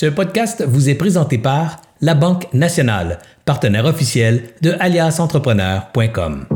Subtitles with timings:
[0.00, 6.46] Ce podcast vous est présenté par La Banque Nationale, partenaire officiel de aliasentrepreneur.com.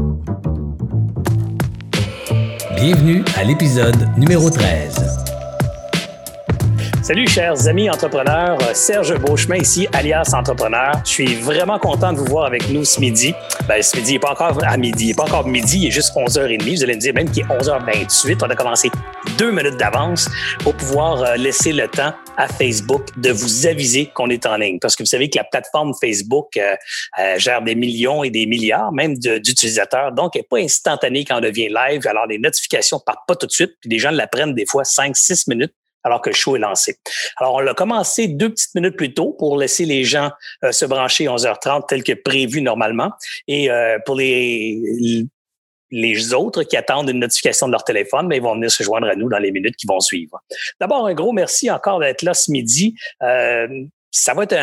[2.75, 5.34] Bienvenue à l'épisode numéro 13.
[7.05, 10.91] Salut chers amis entrepreneurs, Serge Beauchemin ici, alias Entrepreneur.
[11.05, 13.35] Je suis vraiment content de vous voir avec nous ce midi.
[13.69, 15.91] Ben, ce midi, n'est pas encore à midi, il n'est pas encore midi, il est
[15.91, 16.77] juste 11h30.
[16.77, 18.39] Vous allez me dire même qu'il est 11h28.
[18.43, 18.91] On a commencé
[19.37, 20.31] deux minutes d'avance
[20.61, 24.79] pour pouvoir euh, laisser le temps à Facebook de vous aviser qu'on est en ligne.
[24.79, 26.75] Parce que vous savez que la plateforme Facebook euh,
[27.19, 30.13] euh, gère des millions et des milliards même d'utilisateurs.
[30.13, 32.07] Donc, elle n'est pas instantanée quand on devient live.
[32.07, 33.73] Alors, les notifications ne partent pas tout de suite.
[33.83, 35.75] Puis les gens l'apprennent des fois 5-6 minutes
[36.05, 36.99] alors que le show est lancé.
[37.39, 40.31] Alors, on l'a commencé deux petites minutes plus tôt pour laisser les gens
[40.63, 43.11] euh, se brancher 11h30 tel que prévu normalement.
[43.49, 45.27] Et euh, pour les,
[45.91, 48.83] les autres qui attendent une notification de leur téléphone, mais ben, ils vont venir se
[48.83, 50.43] joindre à nous dans les minutes qui vont suivre.
[50.81, 52.95] D'abord, un gros merci encore d'être là ce midi.
[53.23, 53.69] Euh,
[54.17, 54.55] ça va être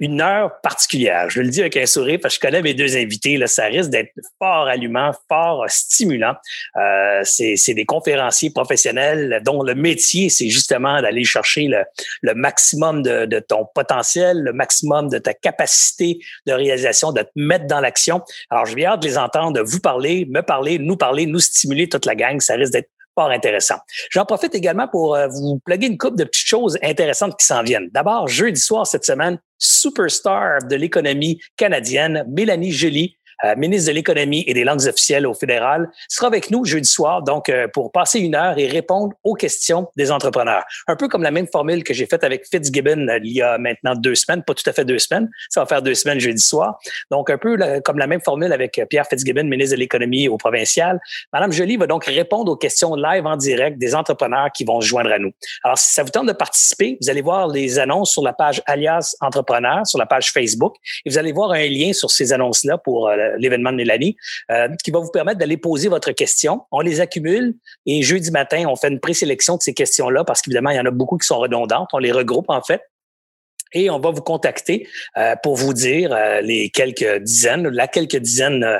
[0.00, 1.28] une heure particulière.
[1.28, 3.36] Je le dis avec un sourire parce que je connais mes deux invités.
[3.36, 6.34] Là, ça risque d'être fort allumant, fort stimulant.
[6.76, 11.84] Euh, c'est des conférenciers professionnels dont le métier, c'est justement d'aller chercher le,
[12.22, 17.28] le maximum de, de, ton potentiel, le maximum de ta capacité de réalisation, de te
[17.36, 18.22] mettre dans l'action.
[18.48, 21.86] Alors, je viens hâte de les entendre, vous parler, me parler, nous parler, nous stimuler
[21.86, 22.40] toute la gang.
[22.40, 22.88] Ça risque d'être
[24.10, 27.62] J'en profite également pour euh, vous plugger une couple de petites choses intéressantes qui s'en
[27.62, 27.88] viennent.
[27.92, 33.16] D'abord, jeudi soir cette semaine, superstar de l'économie canadienne, Mélanie Joly,
[33.56, 37.48] ministre de l'Économie et des langues officielles au fédéral, sera avec nous jeudi soir, donc
[37.48, 40.64] euh, pour passer une heure et répondre aux questions des entrepreneurs.
[40.86, 43.94] Un peu comme la même formule que j'ai faite avec Fitzgibbon il y a maintenant
[43.94, 46.78] deux semaines, pas tout à fait deux semaines, ça va faire deux semaines jeudi soir.
[47.10, 51.00] Donc un peu comme la même formule avec Pierre Fitzgibbon, ministre de l'Économie au provincial.
[51.32, 54.86] Madame Joly va donc répondre aux questions live en direct des entrepreneurs qui vont se
[54.86, 55.32] joindre à nous.
[55.62, 58.62] Alors si ça vous tente de participer, vous allez voir les annonces sur la page
[58.66, 62.78] Alias Entrepreneur, sur la page Facebook, et vous allez voir un lien sur ces annonces-là
[62.78, 64.16] pour l'événement de Mélanie,
[64.50, 66.62] euh, qui va vous permettre d'aller poser votre question.
[66.70, 67.54] On les accumule
[67.86, 70.86] et jeudi matin, on fait une présélection de ces questions-là parce qu'évidemment, il y en
[70.86, 71.88] a beaucoup qui sont redondantes.
[71.92, 72.82] On les regroupe en fait
[73.72, 78.16] et on va vous contacter euh, pour vous dire euh, les quelques dizaines, la quelques
[78.16, 78.78] dizaines euh,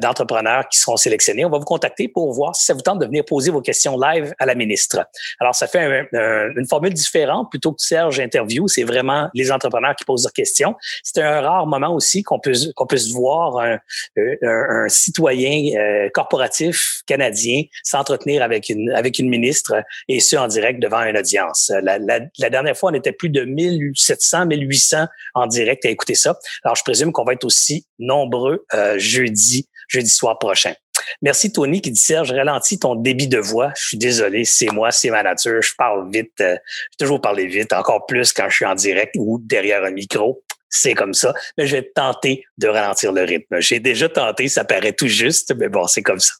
[0.00, 1.44] d'entrepreneurs qui seront sélectionnés.
[1.44, 3.98] On va vous contacter pour voir si ça vous tente de venir poser vos questions
[3.98, 5.04] live à la ministre.
[5.40, 8.68] Alors, ça fait une formule différente plutôt que Serge interview.
[8.68, 10.74] C'est vraiment les entrepreneurs qui posent leurs questions.
[11.02, 13.78] C'est un rare moment aussi qu'on puisse, qu'on puisse voir un,
[14.18, 20.48] euh, un, citoyen euh, corporatif canadien s'entretenir avec une, avec une ministre et ce en
[20.48, 21.72] direct devant une audience.
[21.82, 26.14] La, la, la dernière fois, on était plus de 1700, 1800 en direct à écouter
[26.14, 26.38] ça.
[26.64, 28.64] Alors, je présume qu'on va être aussi nombreux
[28.96, 30.74] jeudi jeudi soir prochain.
[31.20, 33.72] Merci Tony qui dit Serge, ralentis ton débit de voix.
[33.76, 35.60] Je suis désolé, c'est moi, c'est ma nature.
[35.60, 36.32] Je parle vite.
[36.40, 36.56] Euh,
[36.92, 40.42] je toujours parler vite, encore plus quand je suis en direct ou derrière un micro.
[40.74, 41.34] C'est comme ça.
[41.58, 43.60] Mais je vais tenter de ralentir le rythme.
[43.60, 46.32] J'ai déjà tenté, ça paraît tout juste, mais bon, c'est comme ça.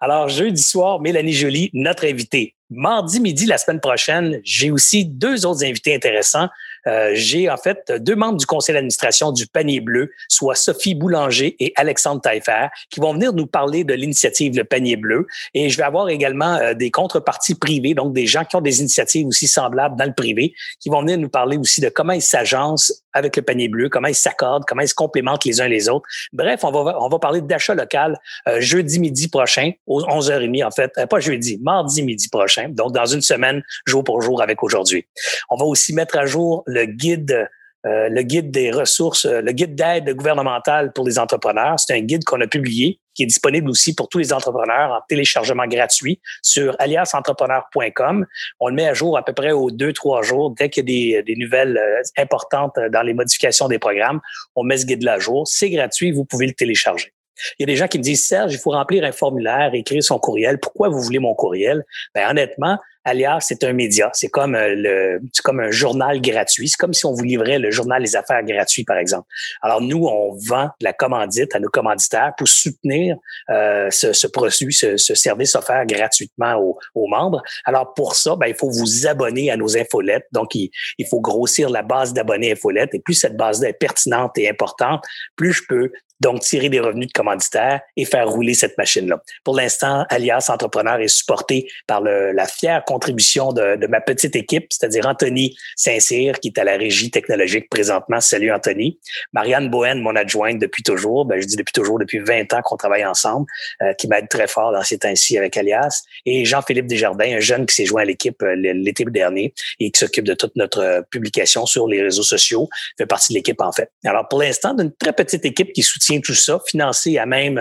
[0.00, 2.56] Alors, jeudi soir, Mélanie Jolie, notre invitée.
[2.70, 6.48] Mardi midi, la semaine prochaine, j'ai aussi deux autres invités intéressants.
[6.86, 11.56] Euh, j'ai en fait deux membres du conseil d'administration du Panier Bleu, soit Sophie Boulanger
[11.60, 15.26] et Alexandre Taillefer, qui vont venir nous parler de l'initiative Le Panier Bleu.
[15.54, 18.80] Et je vais avoir également euh, des contreparties privées, donc des gens qui ont des
[18.80, 22.22] initiatives aussi semblables dans le privé, qui vont venir nous parler aussi de comment ils
[22.22, 25.88] s'agencent avec le Panier Bleu, comment ils s'accordent, comment ils se complémentent les uns les
[25.88, 26.06] autres.
[26.32, 30.70] Bref, on va, on va parler d'achat local euh, jeudi midi prochain, aux 11h30 en
[30.70, 35.06] fait, pas jeudi, mardi midi prochain, donc dans une semaine, jour pour jour avec aujourd'hui.
[35.50, 37.48] On va aussi mettre à jour le guide
[37.86, 41.78] euh, le guide des ressources, euh, le guide d'aide gouvernementale pour les entrepreneurs.
[41.78, 45.00] C'est un guide qu'on a publié, qui est disponible aussi pour tous les entrepreneurs en
[45.08, 48.26] téléchargement gratuit sur aliasentrepreneur.com.
[48.58, 50.50] On le met à jour à peu près aux deux, trois jours.
[50.58, 54.20] Dès qu'il y a des, nouvelles euh, importantes dans les modifications des programmes,
[54.56, 55.46] on met ce guide-là à jour.
[55.46, 57.12] C'est gratuit, vous pouvez le télécharger.
[57.58, 60.02] Il y a des gens qui me disent, Serge, il faut remplir un formulaire, écrire
[60.02, 60.58] son courriel.
[60.58, 61.84] Pourquoi vous voulez mon courriel?
[62.12, 64.10] Ben, honnêtement, Alias, c'est un média.
[64.12, 66.68] C'est comme euh, le, c'est comme un journal gratuit.
[66.68, 69.26] C'est comme si on vous livrait le journal Les Affaires gratuit, par exemple.
[69.62, 73.16] Alors nous, on vend la commandite à nos commanditaires pour soutenir
[73.50, 77.42] euh, ce, ce, produit, ce, ce, service offert gratuitement aux, aux, membres.
[77.64, 80.26] Alors pour ça, ben, il faut vous abonner à nos infolettes.
[80.32, 82.94] Donc il, il faut grossir la base d'abonnés infolettes.
[82.94, 85.02] Et plus cette base est pertinente et importante,
[85.34, 85.90] plus je peux
[86.20, 89.22] donc tirer des revenus de commanditaires et faire rouler cette machine-là.
[89.44, 94.36] Pour l'instant, Alias Entrepreneur est supporté par le, la fière contribution de, de ma petite
[94.36, 98.20] équipe, c'est-à-dire Anthony Saint-Cyr, qui est à la régie technologique présentement.
[98.20, 98.98] Salut Anthony.
[99.32, 102.76] Marianne Bohen, mon adjointe depuis toujours, ben, je dis depuis toujours, depuis 20 ans qu'on
[102.76, 103.46] travaille ensemble,
[103.82, 106.02] euh, qui m'aide très fort dans ces temps-ci avec Alias.
[106.26, 109.98] Et Jean-Philippe Desjardins, un jeune qui s'est joint à l'équipe euh, l'été dernier et qui
[109.98, 113.72] s'occupe de toute notre euh, publication sur les réseaux sociaux, fait partie de l'équipe en
[113.72, 113.90] fait.
[114.04, 117.60] Alors pour l'instant, d'une très petite équipe qui soutient tout ça, financée à même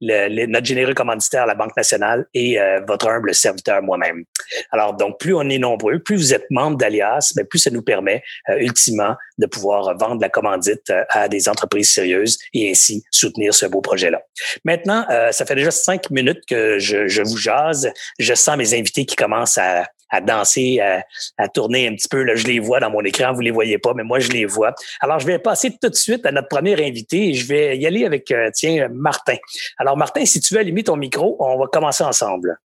[0.00, 4.24] le, notre généreux commanditaire, la Banque nationale, et votre humble serviteur moi-même.
[4.70, 7.82] Alors donc plus on est nombreux, plus vous êtes membre d'Alias, mais plus ça nous
[7.82, 8.22] permet
[8.58, 13.80] ultimement de pouvoir vendre la commandite à des entreprises sérieuses et ainsi soutenir ce beau
[13.80, 14.22] projet-là.
[14.64, 17.90] Maintenant, ça fait déjà cinq minutes que je, je vous jase.
[18.18, 22.22] Je sens mes invités qui commencent à, à danser, à, tourner un petit peu.
[22.22, 24.44] Là, je les vois dans mon écran, vous les voyez pas, mais moi, je les
[24.44, 24.74] vois.
[25.00, 27.86] Alors, je vais passer tout de suite à notre premier invité et je vais y
[27.86, 29.36] aller avec, euh, tiens, Martin.
[29.78, 32.58] Alors, Martin, si tu veux allumer ton micro, on va commencer ensemble.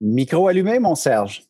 [0.00, 1.42] Micro allumé, mon Serge?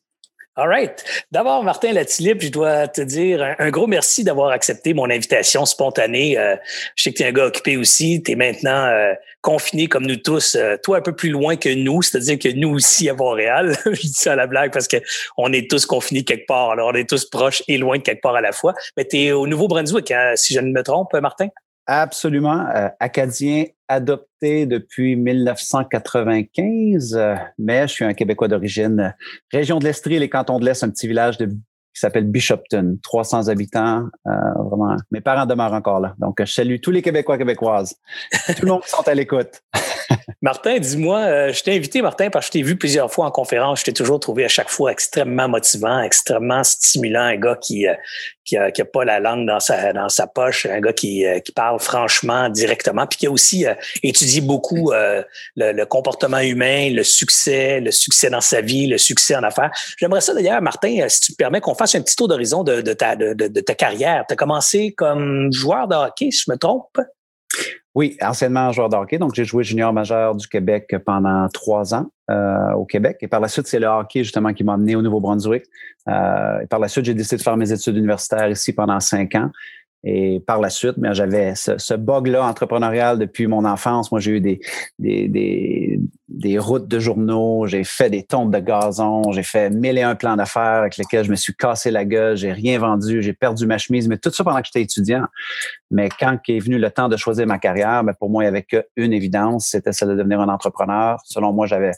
[0.57, 1.03] All right.
[1.33, 6.37] D'abord, Martin Latilippe, je dois te dire un, gros merci d'avoir accepté mon invitation spontanée.
[6.37, 6.55] Euh,
[6.95, 8.23] je sais que tu es un gars occupé aussi.
[8.23, 11.67] Tu es maintenant euh, confiné comme nous tous, euh, toi un peu plus loin que
[11.67, 13.75] nous, c'est-à-dire que nous aussi à Montréal.
[13.85, 14.97] je dis ça à la blague parce que
[15.37, 16.71] on est tous confinés quelque part.
[16.71, 18.73] Alors, on est tous proches et loin de quelque part à la fois.
[18.95, 21.49] Mais tu es au Nouveau-Brunswick, hein, si je ne me trompe, Martin?
[21.87, 22.65] Absolument.
[22.99, 27.19] acadien adopté depuis 1995,
[27.59, 29.13] mais je suis un Québécois d'origine.
[29.51, 31.49] Région de l'Estrie, les cantons de l'Est, un petit village de,
[31.95, 34.03] qui s'appelle Bishopton, 300 habitants.
[34.27, 34.31] Euh,
[34.69, 36.13] vraiment, mes parents demeurent encore là.
[36.19, 37.95] Donc, je salue tous les Québécois québécoises.
[38.57, 39.61] Tout le monde qui sont à l'écoute.
[40.41, 43.31] Martin, dis-moi, euh, je t'ai invité, Martin, parce que je t'ai vu plusieurs fois en
[43.31, 43.79] conférence.
[43.79, 47.93] Je t'ai toujours trouvé à chaque fois extrêmement motivant, extrêmement stimulant, un gars qui, euh,
[48.45, 51.25] qui a, qui a, pas la langue dans sa dans sa poche, un gars qui,
[51.25, 55.23] euh, qui parle franchement, directement, puis qui a aussi euh, étudié beaucoup euh,
[55.55, 59.71] le, comportement humain, le succès, le succès dans sa vie, le succès en affaires.
[59.97, 62.81] J'aimerais ça d'ailleurs, Martin, si tu me permets, qu'on fasse un petit tour d'horizon de,
[62.81, 64.23] de, ta de, de ta carrière.
[64.27, 66.97] Tu as commencé comme joueur de hockey, si je me trompe?
[67.95, 69.17] Oui, anciennement joueur de hockey.
[69.17, 73.17] Donc, j'ai joué junior majeur du Québec pendant trois ans euh, au Québec.
[73.21, 75.63] Et par la suite, c'est le hockey justement qui m'a amené au Nouveau-Brunswick.
[76.09, 79.35] Euh, et par la suite, j'ai décidé de faire mes études universitaires ici pendant cinq
[79.35, 79.49] ans.
[80.07, 84.11] Et par la suite, mais j'avais ce, ce bug-là entrepreneurial depuis mon enfance.
[84.11, 84.59] Moi, j'ai eu des,
[84.99, 90.03] des, des, routes de journaux, j'ai fait des tombes de gazon, j'ai fait mille et
[90.03, 93.33] un plans d'affaires avec lesquels je me suis cassé la gueule, j'ai rien vendu, j'ai
[93.33, 95.25] perdu ma chemise, mais tout ça pendant que j'étais étudiant.
[95.89, 98.49] Mais quand est venu le temps de choisir ma carrière, ben pour moi, il n'y
[98.49, 101.19] avait qu'une évidence, c'était celle de devenir un entrepreneur.
[101.25, 101.93] Selon moi, j'avais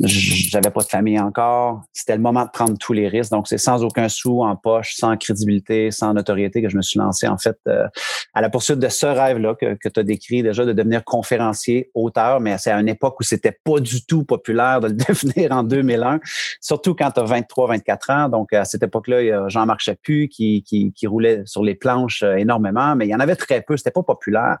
[0.00, 1.82] j'avais pas de famille encore.
[1.92, 3.32] C'était le moment de prendre tous les risques.
[3.32, 6.98] Donc, c'est sans aucun sou en poche, sans crédibilité, sans notoriété que je me suis
[6.98, 7.86] lancé, en fait, euh,
[8.32, 11.90] à la poursuite de ce rêve-là que, que tu as décrit déjà, de devenir conférencier,
[11.94, 15.52] auteur, mais c'est à une époque où c'était pas du tout populaire de le devenir
[15.52, 16.20] en 2001,
[16.60, 18.28] surtout quand tu as 23, 24 ans.
[18.28, 21.74] Donc, à cette époque-là, il y a Jean-Marc Chaput qui, qui, qui roulait sur les
[21.74, 23.76] planches euh, énormément, mais il y en avait très peu.
[23.76, 24.58] C'était pas populaire.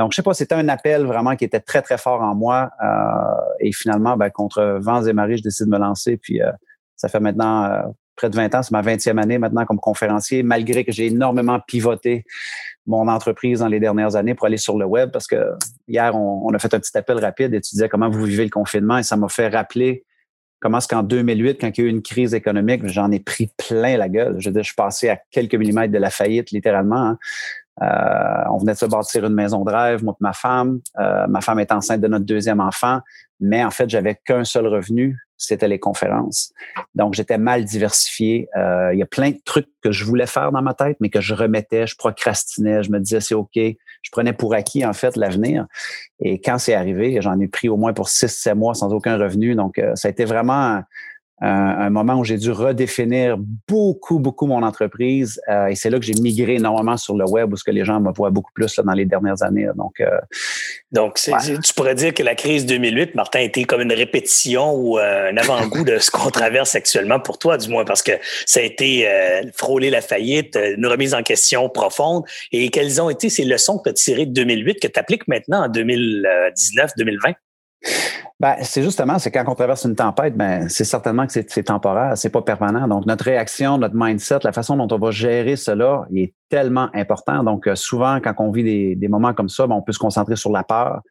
[0.00, 2.70] Donc, je sais pas, c'était un appel vraiment qui était très, très fort en moi.
[2.82, 6.16] Euh, et finalement, ben, contre vents et marées, je décide de me lancer.
[6.16, 6.50] Puis, euh,
[6.96, 7.82] ça fait maintenant euh,
[8.16, 11.60] près de 20 ans, c'est ma 20e année maintenant comme conférencier, malgré que j'ai énormément
[11.60, 12.24] pivoté
[12.86, 15.52] mon entreprise dans les dernières années pour aller sur le web parce que
[15.86, 18.50] hier, on, a fait un petit appel rapide et tu disais comment vous vivez le
[18.50, 20.06] confinement et ça m'a fait rappeler
[20.60, 23.50] comment est-ce qu'en 2008, quand il y a eu une crise économique, j'en ai pris
[23.56, 24.36] plein la gueule.
[24.38, 26.96] Je veux dire, je suis passé à quelques millimètres de la faillite, littéralement.
[26.96, 27.18] Hein.
[27.82, 30.80] Euh, on venait de se bâtir une maison de rêve, moi et ma femme.
[30.98, 33.00] Euh, ma femme est enceinte de notre deuxième enfant,
[33.40, 36.52] mais en fait, j'avais qu'un seul revenu, c'était les conférences.
[36.94, 38.48] Donc, j'étais mal diversifié.
[38.56, 41.08] Euh, il y a plein de trucs que je voulais faire dans ma tête, mais
[41.08, 43.56] que je remettais, je procrastinais, je me disais c'est OK.
[43.56, 45.66] Je prenais pour acquis, en fait, l'avenir.
[46.20, 49.16] Et quand c'est arrivé, j'en ai pris au moins pour six, sept mois sans aucun
[49.16, 49.54] revenu.
[49.54, 50.82] Donc, ça a été vraiment
[51.40, 55.40] un, moment où j'ai dû redéfinir beaucoup, beaucoup mon entreprise.
[55.48, 57.84] Euh, et c'est là que j'ai migré énormément sur le web où ce que les
[57.84, 59.66] gens me voient beaucoup plus là, dans les dernières années.
[59.74, 60.18] Donc, euh,
[60.92, 65.30] Donc tu pourrais dire que la crise 2008, Martin, été comme une répétition ou euh,
[65.30, 68.12] un avant-goût de ce qu'on traverse actuellement pour toi, du moins, parce que
[68.44, 69.08] ça a été
[69.54, 72.24] frôler la faillite, une remise en question profonde.
[72.52, 75.26] Et quelles ont été ces leçons que tu as tirées de 2008 que tu appliques
[75.26, 77.34] maintenant en 2019, 2020?
[78.40, 82.16] Ben, c'est justement, c'est quand on traverse une tempête, ben, c'est certainement que c'est temporaire,
[82.16, 82.88] c'est pas permanent.
[82.88, 86.88] Donc, notre réaction, notre mindset, la façon dont on va gérer cela, il est tellement
[86.94, 87.44] important.
[87.44, 89.98] Donc, euh, souvent, quand on vit des, des moments comme ça, ben, on peut se
[89.98, 91.02] concentrer sur la peur,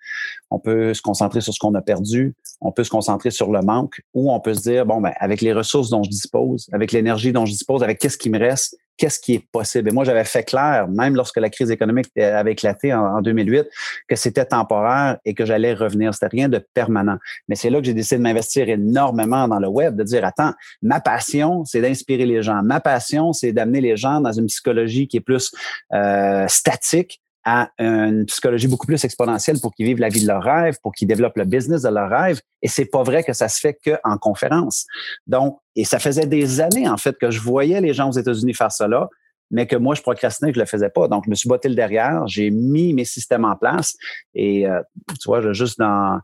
[0.50, 3.62] on peut se concentrer sur ce qu'on a perdu, on peut se concentrer sur le
[3.62, 6.92] manque, ou on peut se dire, bon, ben, avec les ressources dont je dispose, avec
[6.92, 9.90] l'énergie dont je dispose, avec qu'est-ce qui me reste, qu'est-ce qui est possible?
[9.90, 13.68] Et moi, j'avais fait clair, même lorsque la crise économique avait éclaté en, 2008,
[14.08, 16.14] que c'était temporaire et que j'allais revenir.
[16.14, 17.18] C'était rien de permanent.
[17.48, 20.54] Mais c'est là que j'ai décidé de m'investir énormément dans le web, de dire, attends,
[20.82, 22.62] ma passion, c'est d'inspirer les gens.
[22.62, 25.52] Ma passion, c'est d'amener les gens dans une psychologie qui est plus
[25.94, 30.44] euh, statique à une psychologie beaucoup plus exponentielle pour qu'ils vivent la vie de leur
[30.44, 32.42] rêve, pour qu'ils développent le business de leur rêve.
[32.62, 34.86] Et c'est pas vrai que ça se fait qu'en conférence.
[35.26, 38.54] Donc, et ça faisait des années, en fait, que je voyais les gens aux États-Unis
[38.54, 39.10] faire cela,
[39.52, 41.08] mais que moi, je procrastinais, je le faisais pas.
[41.08, 43.96] Donc, je me suis botté le derrière, j'ai mis mes systèmes en place.
[44.36, 44.82] Et, euh,
[45.20, 46.20] tu vois, juste dans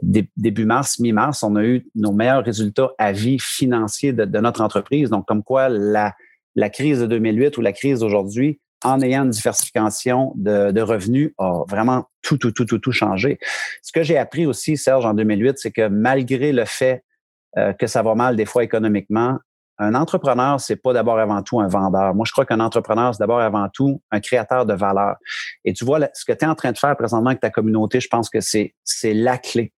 [0.00, 4.62] début mars, mi-mars, on a eu nos meilleurs résultats à vie financiers de, de notre
[4.62, 5.10] entreprise.
[5.10, 6.14] Donc, comme quoi la,
[6.54, 11.62] la crise de 2008 ou la crise d'aujourd'hui en ayant une diversification de, revenus, a
[11.68, 13.38] vraiment tout, tout, tout, tout, tout changé.
[13.82, 17.04] Ce que j'ai appris aussi, Serge, en 2008, c'est que malgré le fait
[17.58, 19.38] euh, que ça va mal des fois économiquement,
[19.78, 22.14] un entrepreneur, c'est pas d'abord avant tout un vendeur.
[22.14, 25.16] Moi, je crois qu'un entrepreneur, c'est d'abord avant tout un créateur de valeur.
[25.64, 28.00] Et tu vois, ce que tu es en train de faire présentement avec ta communauté,
[28.00, 28.74] je pense que c'est
[29.04, 29.72] la clé.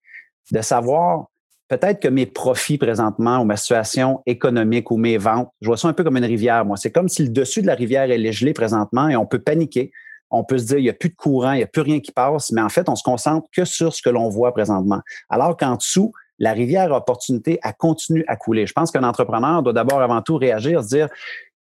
[0.51, 1.29] De savoir
[1.69, 5.89] peut-être que mes profits présentement ou ma situation économique ou mes ventes, je vois ça
[5.89, 6.77] un peu comme une rivière, moi.
[6.77, 9.91] C'est comme si le dessus de la rivière est gelé présentement et on peut paniquer.
[10.31, 12.01] On peut se dire, il n'y a plus de courant, il n'y a plus rien
[12.01, 15.01] qui passe, mais en fait, on se concentre que sur ce que l'on voit présentement.
[15.29, 18.67] Alors qu'en dessous, la rivière a opportunité à continuer à couler.
[18.67, 21.09] Je pense qu'un entrepreneur doit d'abord avant tout réagir, se dire,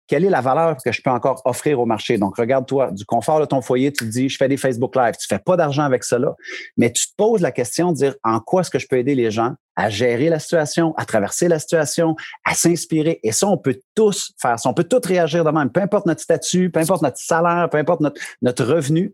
[0.07, 2.17] quelle est la valeur que je peux encore offrir au marché?
[2.17, 5.15] Donc, regarde-toi, du confort de ton foyer, tu te dis, je fais des Facebook Live,
[5.19, 6.33] tu fais pas d'argent avec cela,
[6.75, 9.15] mais tu te poses la question de dire, en quoi est-ce que je peux aider
[9.15, 13.19] les gens à gérer la situation, à traverser la situation, à s'inspirer.
[13.23, 14.69] Et ça, on peut tous faire ça.
[14.69, 15.71] On peut tous réagir de même.
[15.71, 18.01] Peu importe notre statut, peu importe notre salaire, peu importe
[18.41, 19.13] notre, revenu,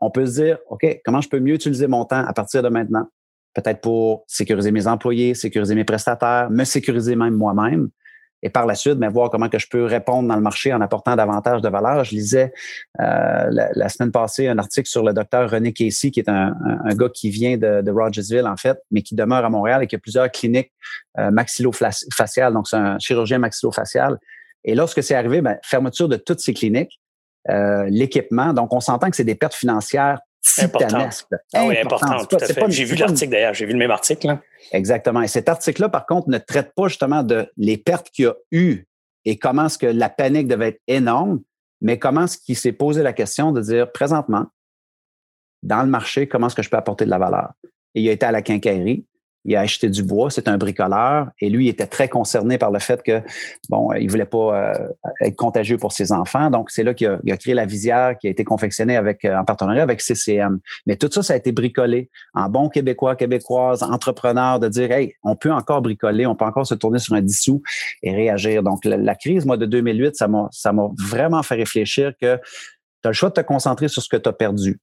[0.00, 2.68] on peut se dire, OK, comment je peux mieux utiliser mon temps à partir de
[2.68, 3.08] maintenant?
[3.54, 7.90] Peut-être pour sécuriser mes employés, sécuriser mes prestataires, me sécuriser même moi-même
[8.42, 10.80] et par la suite, ben, voir comment que je peux répondre dans le marché en
[10.80, 12.04] apportant davantage de valeur.
[12.04, 12.52] Je lisais
[13.00, 16.94] euh, la, semaine passée un article sur le docteur René Casey, qui est un, un,
[16.94, 19.94] gars qui vient de, de, Rogersville, en fait, mais qui demeure à Montréal et qui
[19.94, 20.72] a plusieurs cliniques
[21.18, 24.18] euh, maxillofaciales, donc c'est un chirurgien maxillofacial.
[24.64, 27.00] Et lorsque c'est arrivé, ben, fermeture de toutes ces cliniques,
[27.48, 31.28] euh, l'équipement, donc on s'entend que c'est des pertes financières titanesques.
[31.54, 32.70] Ah oui, important, tout à fait.
[32.70, 34.26] J'ai vu l'article d'ailleurs, j'ai vu le même article.
[34.26, 34.42] Là.
[34.72, 35.22] Exactement.
[35.22, 38.34] Et cet article-là, par contre, ne traite pas justement de les pertes qu'il y a
[38.50, 38.86] eues
[39.24, 41.40] et comment est-ce que la panique devait être énorme,
[41.80, 44.46] mais comment est-ce qu'il s'est posé la question de dire présentement,
[45.62, 47.52] dans le marché, comment est-ce que je peux apporter de la valeur?
[47.94, 49.06] Et il a été à la quincaillerie,
[49.44, 52.70] il a acheté du bois, c'est un bricoleur, et lui il était très concerné par
[52.70, 53.22] le fait que
[53.68, 54.88] bon, il voulait pas euh,
[55.20, 58.30] être contagieux pour ses enfants, donc c'est là qu'il a, créé la visière qui a
[58.30, 60.60] été confectionnée avec euh, en partenariat avec CCM.
[60.86, 65.14] Mais tout ça, ça a été bricolé en bon québécois, québécoise, entrepreneur, de dire hey,
[65.22, 67.62] on peut encore bricoler, on peut encore se tourner sur un dissous
[68.02, 68.62] et réagir.
[68.62, 73.08] Donc la, crise, moi de 2008, ça m'a ça m'a vraiment fait réfléchir que tu
[73.08, 74.78] as le choix de te concentrer sur ce que tu as perdu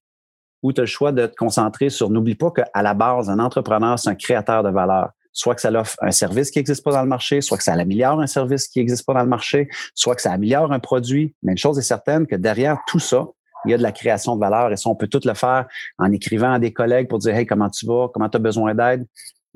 [0.62, 3.40] ou tu as le choix de te concentrer sur, n'oublie pas qu'à la base, un
[3.40, 5.12] entrepreneur, c'est un créateur de valeur.
[5.32, 7.74] Soit que ça offre un service qui n'existe pas dans le marché, soit que ça
[7.74, 11.36] améliore un service qui n'existe pas dans le marché, soit que ça améliore un produit.
[11.44, 13.28] Mais une chose est certaine que derrière tout ça,
[13.66, 15.68] il y a de la création de valeur et ça, on peut tout le faire
[15.98, 18.08] en écrivant à des collègues pour dire Hey, comment tu vas?
[18.14, 19.06] Comment tu as besoin d'aide?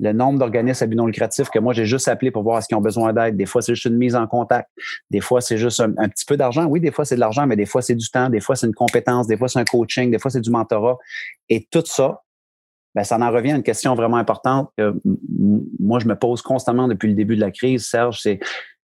[0.00, 2.68] Le nombre d'organismes à but non lucratif que moi, j'ai juste appelé pour voir est-ce
[2.68, 3.36] qu'ils ont besoin d'aide.
[3.36, 4.68] Des fois, c'est juste une mise en contact.
[5.10, 6.66] Des fois, c'est juste un, petit peu d'argent.
[6.66, 8.28] Oui, des fois, c'est de l'argent, mais des fois, c'est du temps.
[8.28, 9.26] Des fois, c'est une compétence.
[9.26, 10.10] Des fois, c'est un coaching.
[10.10, 10.98] Des fois, c'est du mentorat.
[11.48, 12.22] Et tout ça,
[12.94, 14.94] ben, ça en revient à une question vraiment importante que
[15.80, 18.40] moi, je me pose constamment depuis le début de la crise, Serge, c'est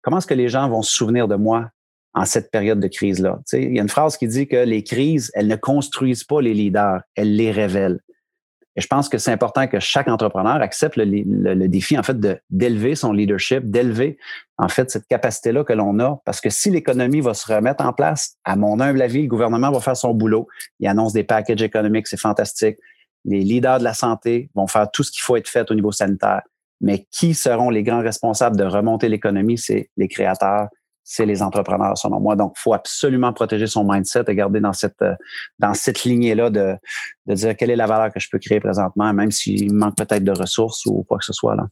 [0.02, 1.70] comment est-ce que les gens vont se souvenir de moi
[2.14, 3.40] en cette période de crise-là?
[3.52, 6.54] Il y a une phrase qui dit que les crises, elles ne construisent pas les
[6.54, 8.00] leaders, elles les révèlent.
[8.76, 12.18] Et je pense que c'est important que chaque entrepreneur accepte le, défi, en fait,
[12.50, 14.18] d'élever son leadership, d'élever,
[14.58, 16.20] en fait, cette capacité-là que l'on a.
[16.26, 19.70] Parce que si l'économie va se remettre en place, à mon humble avis, le gouvernement
[19.70, 20.46] va faire son boulot.
[20.78, 22.76] Il annonce des packages économiques, c'est fantastique.
[23.24, 25.90] Les leaders de la santé vont faire tout ce qu'il faut être fait au niveau
[25.90, 26.42] sanitaire.
[26.82, 29.56] Mais qui seront les grands responsables de remonter l'économie?
[29.56, 30.68] C'est les créateurs,
[31.08, 32.34] c'est les entrepreneurs, selon moi.
[32.34, 35.14] Donc, il faut absolument protéger son mindset et garder dans cette, euh,
[35.60, 36.74] dans cette lignée-là de,
[37.26, 40.24] de dire quelle est la valeur que je peux créer présentement, même s'il manque peut-être
[40.24, 41.54] de ressources ou quoi que ce soit.
[41.54, 41.66] Là.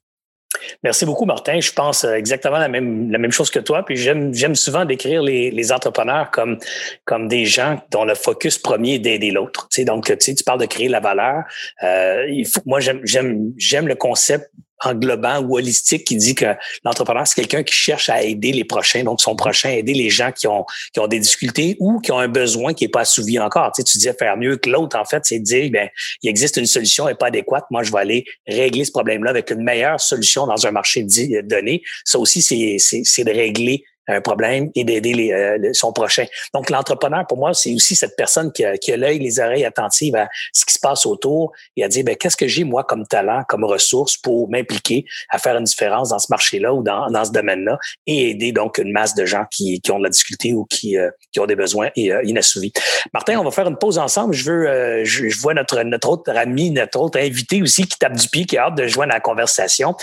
[0.84, 1.58] Merci beaucoup, Martin.
[1.58, 3.84] Je pense euh, exactement la même, la même chose que toi.
[3.84, 6.58] Puis j'aime, souvent décrire les, les entrepreneurs comme,
[7.04, 9.66] comme des gens dont le focus premier est d'aider l'autre.
[9.68, 11.42] Tu sais, donc, tu, sais, tu parles de créer la valeur.
[11.82, 13.52] Euh, il faut, moi, j'aime
[13.88, 14.48] le concept
[14.86, 16.46] englobant ou holistique qui dit que
[16.84, 20.32] l'entrepreneur, c'est quelqu'un qui cherche à aider les prochains, donc son prochain, aider les gens
[20.32, 23.38] qui ont, qui ont des difficultés ou qui ont un besoin qui n'est pas assouvi
[23.38, 23.72] encore.
[23.72, 25.88] Tu, sais, tu disais faire mieux que l'autre, en fait, c'est dire, ben,
[26.22, 27.64] il existe une solution et pas adéquate.
[27.70, 31.06] Moi, je vais aller régler ce problème-là avec une meilleure solution dans un marché
[31.42, 31.82] donné.
[32.04, 36.24] Ça aussi, c'est de régler un problème et d'aider euh, son prochain.
[36.52, 39.64] Donc, l'entrepreneur, pour moi, c'est aussi cette personne qui a, qui a l'œil, les oreilles
[39.64, 42.84] attentives à ce qui se passe autour et à dire, ben, qu'est-ce que j'ai, moi,
[42.84, 47.10] comme talent, comme ressource pour m'impliquer à faire une différence dans ce marché-là ou dans,
[47.10, 50.10] dans ce domaine-là et aider donc une masse de gens qui, qui ont de la
[50.10, 52.72] difficulté ou qui, euh, qui ont des besoins euh, inassouvis.
[53.12, 54.34] Martin, on va faire une pause ensemble.
[54.34, 58.14] Je veux, je, je, vois notre, notre autre ami, notre autre invité aussi qui tape
[58.14, 59.94] du pied, qui a hâte de joindre la conversation.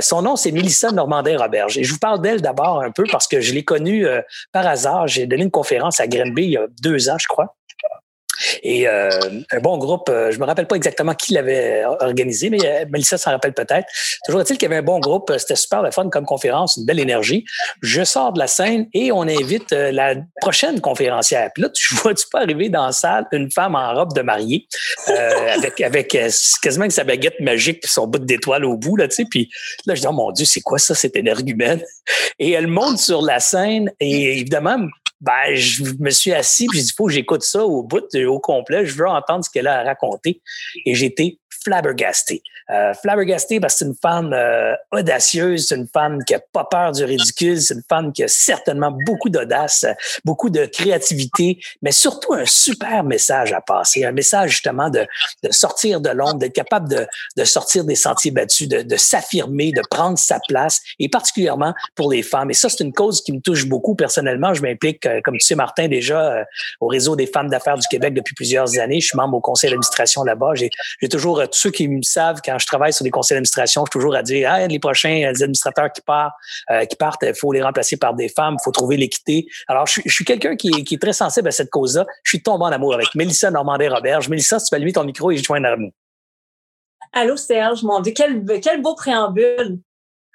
[0.00, 1.78] son nom, c'est Mélissa Normandin-Roberge.
[1.78, 4.20] Et je vous parle d'elle d'abord un peu parce que je l'ai connue euh,
[4.52, 5.06] par hasard.
[5.06, 7.56] J'ai donné une conférence à Grenby il y a deux ans, je crois.
[8.62, 9.10] Et euh,
[9.50, 13.18] un bon groupe, euh, je me rappelle pas exactement qui l'avait organisé, mais euh, Melissa
[13.18, 13.86] s'en rappelle peut-être.
[14.26, 16.86] Toujours est-il qu'il y avait un bon groupe, c'était super le fun comme conférence, une
[16.86, 17.44] belle énergie.
[17.82, 21.50] Je sors de la scène et on invite la prochaine conférencière.
[21.54, 24.66] Puis là, tu vois-tu pas arriver dans la salle une femme en robe de mariée
[25.06, 26.16] avec, avec
[26.62, 29.24] quasiment sa baguette magique son bout d'étoile au bout, là, tu sais.
[29.28, 29.50] Puis
[29.86, 31.82] là, je dis, oh mon Dieu, c'est quoi ça, cet énergumène?
[32.38, 34.88] Et elle monte sur la scène et évidemment,
[35.24, 38.40] ben, je me suis assis puis j'ai dit, faut que j'écoute ça au bout, au
[38.40, 38.84] complet.
[38.84, 40.42] Je veux entendre ce qu'elle a à raconter.
[40.84, 42.42] Et j'étais flabbergasté.
[42.70, 46.64] Euh, flabbergasté parce que c'est une femme euh, audacieuse, c'est une femme qui a pas
[46.64, 49.84] peur du ridicule, c'est une femme qui a certainement beaucoup d'audace,
[50.24, 55.06] beaucoup de créativité, mais surtout un super message à passer, un message justement de,
[55.42, 57.06] de sortir de l'ombre, d'être capable de,
[57.36, 62.10] de, sortir des sentiers battus, de, de s'affirmer, de prendre sa place, et particulièrement pour
[62.10, 62.50] les femmes.
[62.50, 64.54] Et ça, c'est une cause qui me touche beaucoup personnellement.
[64.54, 66.44] Je m'implique, euh, comme tu sais, Martin, déjà euh,
[66.80, 69.00] au réseau des femmes d'affaires du Québec depuis plusieurs années.
[69.00, 70.54] Je suis membre au conseil d'administration là-bas.
[70.54, 70.70] J'ai
[71.08, 74.00] toujours tous ceux qui me savent quand je travaille sur des conseils d'administration, je suis
[74.00, 76.34] toujours à dire ah, les prochains euh, administrateurs qui partent,
[76.70, 79.46] euh, qui partent, il faut les remplacer par des femmes, il faut trouver l'équité.
[79.68, 82.06] Alors, je, suis quelqu'un qui, est très sensible à cette cause-là.
[82.24, 84.28] Je suis tombé en amour avec Mélissa Normandin-Roberge.
[84.28, 85.90] Mélissa, si tu peux allumer ton micro et je joins à nous.
[87.12, 89.78] Allô Serge, mon Dieu, quel, quel beau préambule.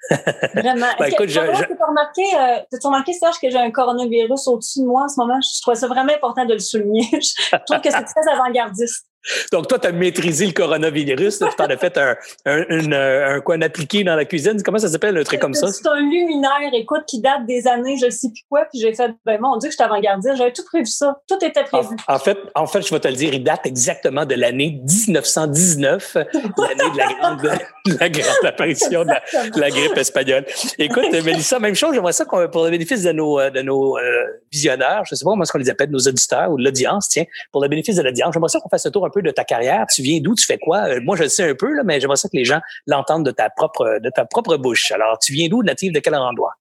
[0.54, 0.86] Vraiment.
[0.98, 1.64] Ben, écoute, je, je...
[1.64, 5.20] Tu as remarqué, euh, remarqué, Serge, que j'ai un coronavirus au-dessus de moi en ce
[5.20, 5.38] moment?
[5.40, 7.06] Je trouve ça vraiment important de le souligner.
[7.12, 9.09] je trouve que c'est très avant-gardiste.
[9.52, 11.38] Donc, toi, tu as maîtrisé le coronavirus.
[11.38, 14.62] tu en as fait un, un, un, un, quoi, un appliqué dans la cuisine.
[14.62, 15.68] Comment ça s'appelle, un truc comme ça?
[15.68, 18.64] C'est un luminaire, écoute, qui date des années, je ne sais plus quoi.
[18.70, 20.36] Puis j'ai fait, ben, mon Dieu, que je suis avant-gardiste.
[20.36, 21.20] J'avais tout prévu ça.
[21.28, 21.96] Tout était prévu.
[22.08, 26.14] En, fait, en fait, je vais te le dire, il date exactement de l'année 1919,
[26.14, 27.60] l'année de la grande,
[28.00, 30.46] la grande apparition de la, grippe espagnole.
[30.78, 34.02] Écoute, Mélissa, même chose, j'aimerais ça pour le bénéfice de nos, de nos euh,
[34.50, 37.08] visionnaires, je ne sais pas comment est-ce qu'on les appelle, nos auditeurs ou de l'audience,
[37.08, 39.30] tiens, pour le bénéfice de l'audience, j'aimerais ça qu'on fasse un tour un peu de
[39.30, 39.86] ta carrière.
[39.92, 40.34] Tu viens d'où?
[40.34, 40.88] Tu fais quoi?
[40.88, 43.26] Euh, moi, je le sais un peu, là, mais j'aimerais ça que les gens l'entendent
[43.26, 44.90] de ta propre, de ta propre bouche.
[44.92, 46.54] Alors, tu viens d'où, natif de quel endroit?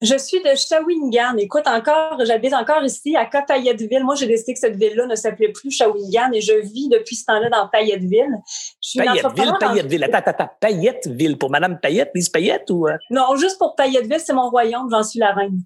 [0.00, 1.36] Je suis de Shawinigan.
[1.38, 4.04] Écoute, encore, j'habite encore ici à Fayetteville.
[4.04, 7.24] Moi, j'ai décidé que cette ville-là ne s'appelait plus Shawinigan et je vis depuis ce
[7.24, 8.36] temps-là dans Fayetteville.
[8.80, 10.04] Je suis Fayetteville, Fayetteville.
[10.04, 11.36] Attends, attends, Fayetteville.
[11.36, 12.86] Pour Madame Payette, Lise Payette ou?
[12.86, 12.96] Euh?
[13.10, 14.88] Non, juste pour Fayetteville, c'est mon royaume.
[14.88, 15.62] J'en suis la reine.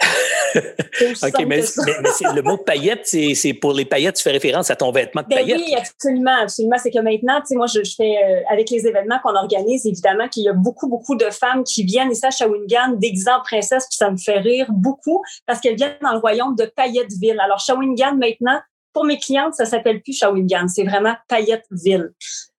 [1.22, 5.22] OK, mais, le mot paillette, c'est pour les paillettes, tu fais référence à ton vêtement
[5.22, 5.58] de ben paillettes.
[5.58, 6.76] Oui, absolument, absolument.
[6.82, 10.28] C'est que maintenant, tu sais, moi, je, fais, euh, avec les événements qu'on organise, évidemment,
[10.28, 13.86] qu'il y a beaucoup, beaucoup de femmes qui viennent ici à Shawinigan déguisées en princesse,
[13.88, 17.40] puis ça me fait rire beaucoup parce qu'elles viennent dans le royaume de Pailletteville.
[17.40, 18.60] Alors, Shawinigan, maintenant,
[18.92, 22.12] pour mes clientes, ça s'appelle plus Shawinigan, c'est vraiment Pailletteville.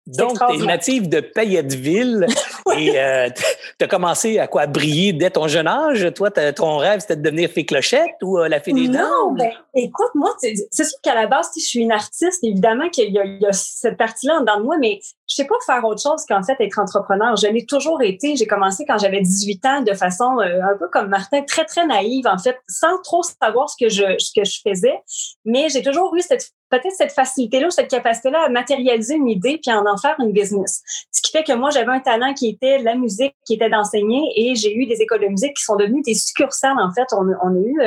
[0.08, 2.28] Donc, tu es native de Payetteville
[2.78, 3.30] et euh,
[3.78, 6.08] tu as commencé à quoi briller dès ton jeune âge?
[6.16, 9.52] Toi, ton rêve, c'était de devenir fée clochette ou euh, la fée des Non, ben,
[9.76, 13.52] écoute, moi, c'est sûr qu'à la base, je suis une artiste, évidemment qu'il y, a
[13.52, 17.36] cette partie-là dans moi, mais je sais pas faire autre chose qu'en fait être entrepreneur.
[17.36, 18.38] Je l'ai toujours été.
[18.38, 21.86] J'ai commencé quand j'avais 18 ans de façon euh, un peu comme Martin, très, très
[21.86, 25.02] naïve, en fait, sans trop savoir ce que je, ce que je faisais.
[25.44, 29.72] Mais j'ai toujours eu cette peut-être cette facilité-là, cette capacité-là à matérialiser une idée puis
[29.72, 30.82] à en faire une business.
[31.12, 34.22] Ce qui fait que moi, j'avais un talent qui était la musique, qui était d'enseigner
[34.36, 36.78] et j'ai eu des écoles de musique qui sont devenues des succursales.
[36.80, 37.82] En fait, on, a eu...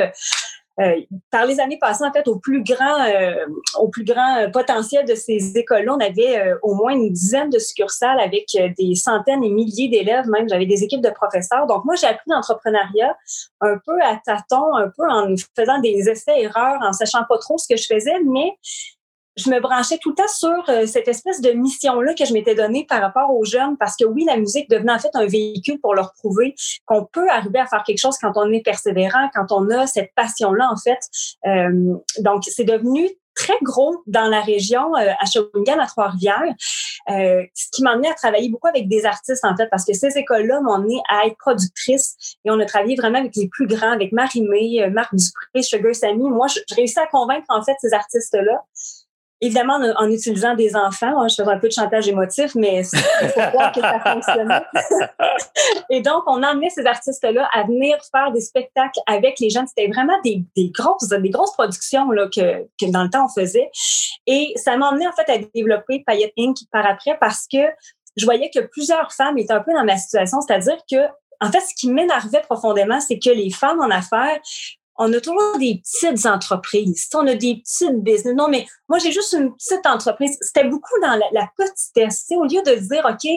[0.79, 3.45] Euh, euh, par les années passées, en fait, au plus grand, euh,
[3.79, 8.19] au plus grand potentiel de ces écoles-là, on avait au moins une dizaine de succursales
[8.19, 8.45] avec
[8.77, 10.27] des centaines et milliers d'élèves.
[10.27, 11.67] Même, j'avais des équipes de professeurs.
[11.67, 13.15] Donc, moi, j'ai appris l'entrepreneuriat
[13.61, 17.67] un peu à tâtons, un peu en faisant des essais-erreurs, en sachant pas trop ce
[17.67, 18.57] que je faisais, mais
[19.37, 22.55] je me branchais tout le temps sur euh, cette espèce de mission-là que je m'étais
[22.55, 25.79] donnée par rapport aux jeunes, parce que oui, la musique devenait en fait un véhicule
[25.79, 26.53] pour leur prouver
[26.85, 30.11] qu'on peut arriver à faire quelque chose quand on est persévérant, quand on a cette
[30.15, 30.99] passion-là, en fait.
[31.47, 36.53] Euh, donc, c'est devenu très gros dans la région, euh, à Shawinigan, à Trois-Rivières,
[37.07, 40.17] ce qui m'a amené à travailler beaucoup avec des artistes, en fait, parce que ces
[40.17, 43.91] écoles-là m'ont amené à être productrice et on a travaillé vraiment avec les plus grands,
[43.91, 46.29] avec Marie-Mé, Marc Dupré, Sugar Sammy.
[46.29, 48.65] Moi, je, je réussis à convaincre, en fait, ces artistes-là
[49.41, 51.19] évidemment en, utilisant des enfants.
[51.19, 52.83] Hein, je faisais un peu de chantage émotif, mais
[53.21, 54.61] il faut croire que ça fonctionnait.
[55.89, 59.67] et donc, on emmenait ces artistes-là à venir faire des spectacles avec les jeunes.
[59.67, 63.41] C'était vraiment des, des, grosses, des grosses productions là, que, que dans le temps on
[63.41, 63.69] faisait.
[64.27, 66.57] Et ça m'a emmené en fait à développer Payette Inc.
[66.71, 67.57] par après parce que
[68.17, 70.97] je voyais que plusieurs femmes étaient un peu dans ma situation, c'est-à-dire que
[71.43, 74.39] en fait, ce qui m'énervait profondément, c'est que les femmes en affaires
[75.01, 77.09] on a toujours des petites entreprises.
[77.13, 78.35] On a des petites business.
[78.35, 80.37] Non, mais moi, j'ai juste une petite entreprise.
[80.41, 82.25] C'était beaucoup dans la, la petitesse.
[82.31, 83.27] Au lieu de dire, OK,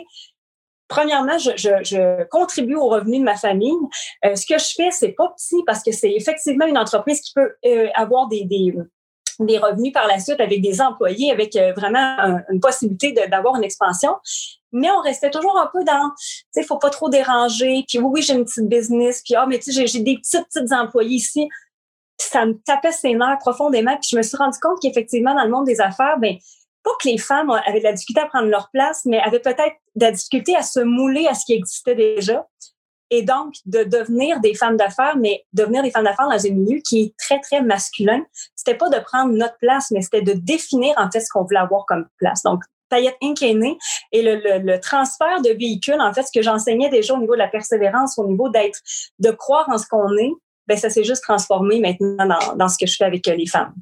[0.88, 3.72] premièrement, je, contribue au revenu de ma famille.
[4.24, 7.32] Euh, ce que je fais, c'est pas petit parce que c'est effectivement une entreprise qui
[7.34, 8.74] peut euh, avoir des, des,
[9.38, 14.14] revenus par la suite avec des employés, avec euh, vraiment une possibilité d'avoir une expansion
[14.74, 18.10] mais on restait toujours un peu dans, tu sais, faut pas trop déranger, puis oui,
[18.12, 21.14] oui, j'ai une petite business, puis ah, mais tu sais, j'ai des petites, petites employés
[21.16, 21.48] ici.
[22.18, 25.50] ça me tapait ses nerfs profondément, puis je me suis rendu compte qu'effectivement, dans le
[25.50, 26.36] monde des affaires, ben
[26.82, 29.76] pas que les femmes avaient de la difficulté à prendre leur place, mais avaient peut-être
[29.94, 32.46] de la difficulté à se mouler à ce qui existait déjà.
[33.16, 36.80] Et donc, de devenir des femmes d'affaires, mais devenir des femmes d'affaires dans un milieu
[36.80, 38.24] qui est très, très masculin,
[38.56, 41.60] c'était pas de prendre notre place, mais c'était de définir en fait ce qu'on voulait
[41.60, 42.42] avoir comme place.
[42.42, 43.40] Donc, Payette Inc.
[43.40, 43.54] est
[44.10, 47.46] et le, transfert de véhicules, en fait, ce que j'enseignais déjà au niveau de la
[47.46, 48.80] persévérance, au niveau d'être,
[49.20, 50.32] de croire en ce qu'on est,
[50.66, 53.74] ben ça s'est juste transformé maintenant dans, dans ce que je fais avec les femmes.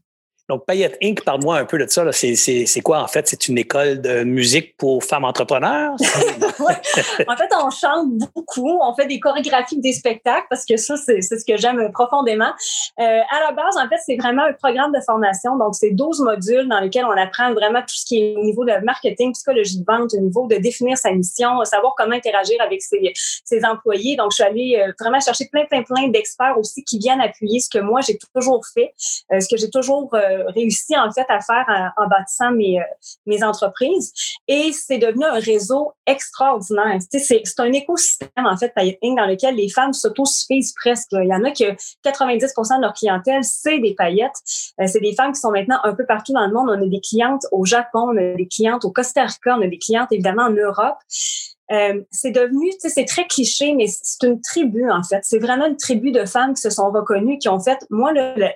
[0.49, 2.11] Donc, Payette Inc., parle-moi un peu de ça.
[2.13, 3.29] C'est quoi, en fait?
[3.29, 5.95] C'est une école de musique pour femmes entrepreneurs?
[7.29, 8.79] En fait, on chante beaucoup.
[8.81, 12.51] On fait des chorégraphies des spectacles parce que ça, c'est ce que j'aime profondément.
[13.01, 15.57] Euh, à la base, en fait, c'est vraiment un programme de formation.
[15.57, 18.65] Donc, c'est 12 modules dans lesquels on apprend vraiment tout ce qui est au niveau
[18.65, 22.83] de marketing, psychologie de vente, au niveau de définir sa mission, savoir comment interagir avec
[22.83, 23.13] ses,
[23.45, 24.17] ses employés.
[24.17, 27.61] Donc, je suis allée euh, vraiment chercher plein, plein, plein d'experts aussi qui viennent appuyer
[27.61, 28.93] ce que moi, j'ai toujours fait,
[29.33, 30.15] euh, ce que j'ai toujours
[30.49, 32.85] réussi en fait à faire en, bâtissant mes, euh,
[33.27, 34.13] mes entreprises.
[34.49, 36.99] Et c'est devenu un réseau extraordinaire.
[37.11, 41.09] C'est un écosystème en fait dans lequel les femmes s'autosuffisent presque.
[41.13, 44.41] Il y en a que 90 de leur clientèle, c'est des paillettes.
[44.81, 46.69] Euh, c'est des femmes qui sont maintenant un peu partout dans le monde.
[46.71, 49.67] On a des clientes au Japon, on a des clientes au Costa Rica, on a
[49.67, 50.99] des clientes évidemment en Europe.
[51.71, 55.21] Euh, c'est devenu, c'est très cliché, mais c'est une tribu en fait.
[55.23, 58.47] C'est vraiment une tribu de femmes qui se sont reconnues, qui ont fait, moi, le,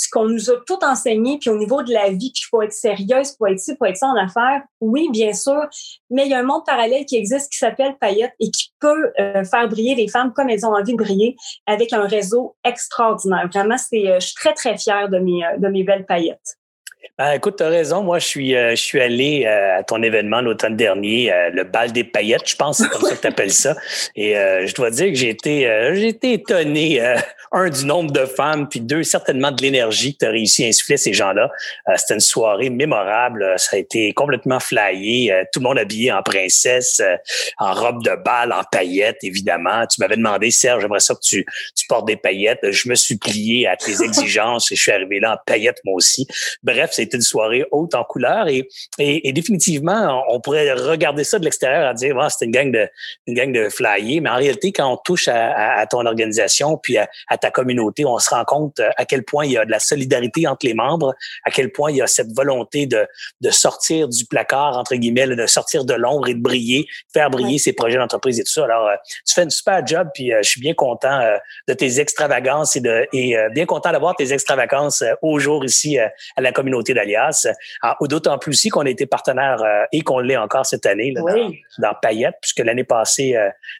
[0.00, 2.72] ce qu'on nous a tout enseigné, puis au niveau de la vie, qu'il faut être
[2.72, 5.60] sérieuse, faut être ci, faut être ça en affaires, oui, bien sûr,
[6.10, 9.12] mais il y a un monde parallèle qui existe qui s'appelle Payette et qui peut
[9.18, 11.36] euh, faire briller les femmes comme elles ont envie de briller
[11.66, 13.48] avec un réseau extraordinaire.
[13.52, 16.59] Vraiment, c'est, euh, je suis très, très fière de mes, euh, de mes belles paillettes.
[17.18, 18.02] Ben, écoute, tu as raison.
[18.02, 22.48] Moi, je suis, je suis allé à ton événement l'automne dernier, le bal des paillettes,
[22.48, 23.76] je pense, c'est comme ça que tu appelles ça.
[24.16, 27.00] Et je dois dire que j'ai été, j'ai été étonné
[27.52, 30.68] un, du nombre de femmes, puis deux, certainement de l'énergie que tu as réussi à
[30.68, 31.50] insuffler ces gens-là.
[31.88, 33.54] Euh, c'était une soirée mémorable.
[33.56, 35.32] Ça a été complètement flyé.
[35.32, 37.16] Euh, tout le monde habillé en princesse, euh,
[37.58, 39.86] en robe de bal, en paillettes, évidemment.
[39.86, 42.70] Tu m'avais demandé, Serge, j'aimerais ça que tu, tu portes des paillettes.
[42.70, 45.94] Je me suis plié à tes exigences et je suis arrivé là en paillettes, moi
[45.94, 46.28] aussi.
[46.62, 51.44] Bref, été une soirée haute en couleur et, et, définitivement, on, pourrait regarder ça de
[51.44, 52.88] l'extérieur à dire, ah, c'est une gang de,
[53.26, 54.20] une gang de flyés.
[54.20, 58.04] Mais en réalité, quand on touche à, à, ton organisation puis à, à ta communauté,
[58.04, 60.66] on se rend compte euh, à quel point il y a de la solidarité entre
[60.66, 63.06] les membres, à quel point il y a cette volonté de,
[63.40, 67.58] de sortir du placard, entre guillemets, de sortir de l'ombre et de briller, faire briller
[67.58, 68.64] ses projets d'entreprise et tout ça.
[68.64, 71.20] Alors, euh, tu fais une super job, puis euh, je suis bien content
[71.68, 76.10] de tes extravagances et, de, et bien content d'avoir tes extravagances au jour ici à
[76.40, 77.46] la communauté d'Alias.
[77.82, 79.62] Ah, d'autant plus aussi qu'on a été partenaire
[79.92, 81.22] et qu'on l'est encore cette année là,
[81.78, 83.36] dans, Payette, puisque l'année passée,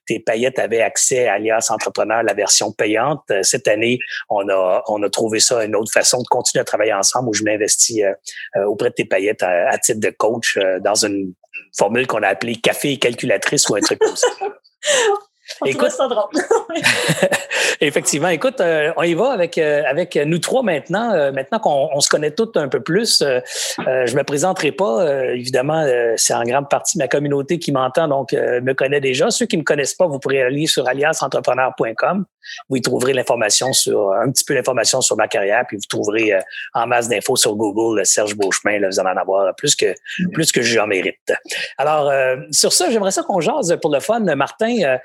[0.07, 5.03] tes Paillettes avaient accès à Alias Entrepreneur, la version payante cette année, on a, on
[5.03, 8.13] a trouvé ça une autre façon de continuer à travailler ensemble où je m'investis euh,
[8.57, 11.35] euh, auprès de tes paillettes à, titre de coach euh, dans une
[11.77, 14.29] formule qu'on a appelée café et calculatrice ou un truc comme ça.
[15.67, 16.31] Écoute, ça drôle.
[17.81, 18.29] effectivement.
[18.29, 18.61] Écoute,
[18.97, 21.33] on y va avec avec nous trois maintenant.
[21.33, 25.33] maintenant qu'on se connaît toutes un peu plus, je me présenterai pas.
[25.35, 25.87] évidemment,
[26.17, 29.31] c'est en grande partie ma communauté qui m'entend, donc me connaît déjà.
[29.31, 32.25] Ceux qui me connaissent pas, vous pourrez aller sur aliasentrepreneur.com.
[32.69, 36.35] Vous y trouverez l'information sur, un petit peu l'information sur ma carrière, puis vous trouverez
[36.35, 36.41] euh,
[36.75, 38.79] en masse d'infos sur Google Serge Beauchemin.
[38.79, 39.95] Là, vous allez en avoir plus que,
[40.33, 41.33] plus que j'en mérite.
[41.79, 44.21] Alors, euh, sur ça, j'aimerais ça qu'on jase pour le fun.
[44.21, 44.99] Martin, euh,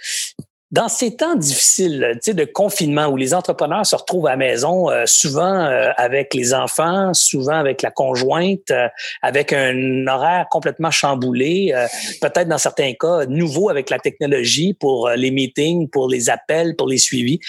[0.72, 5.04] dans ces temps difficiles de confinement où les entrepreneurs se retrouvent à la maison, euh,
[5.06, 8.88] souvent euh, avec les enfants, souvent avec la conjointe, euh,
[9.22, 11.74] avec un horaire complètement chamboulé,
[12.22, 16.88] peut-être dans certains cas nouveau avec la technologie pour les meetings, pour les appels, pour
[16.88, 17.40] les suivis.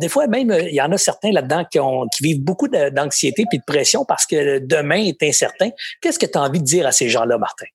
[0.00, 3.44] des fois même, il y en a certains là-dedans qui, ont, qui vivent beaucoup d'anxiété
[3.48, 5.70] puis de pression parce que demain est incertain.
[6.00, 7.66] Qu'est-ce que tu as envie de dire à ces gens-là, Martin?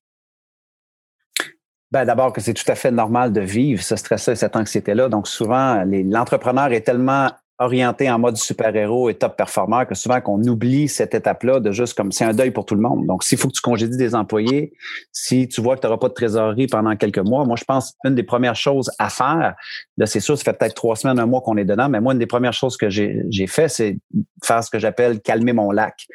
[1.90, 5.08] Ben, D'abord que c'est tout à fait normal de vivre ce stress et cette anxiété-là.
[5.08, 10.40] Donc souvent, l'entrepreneur est tellement orienté en mode super-héros et top performeur que souvent qu'on
[10.44, 13.06] oublie cette étape-là de juste comme c'est un deuil pour tout le monde.
[13.06, 14.72] Donc, s'il faut que tu congédies des employés,
[15.12, 17.94] si tu vois que tu n'auras pas de trésorerie pendant quelques mois, moi, je pense
[18.04, 19.54] une des premières choses à faire,
[19.96, 22.12] là, c'est sûr, ça fait peut-être trois semaines, un mois qu'on est dedans, mais moi,
[22.12, 23.98] une des premières choses que j'ai fait, c'est
[24.44, 26.06] faire ce que j'appelle calmer mon lac.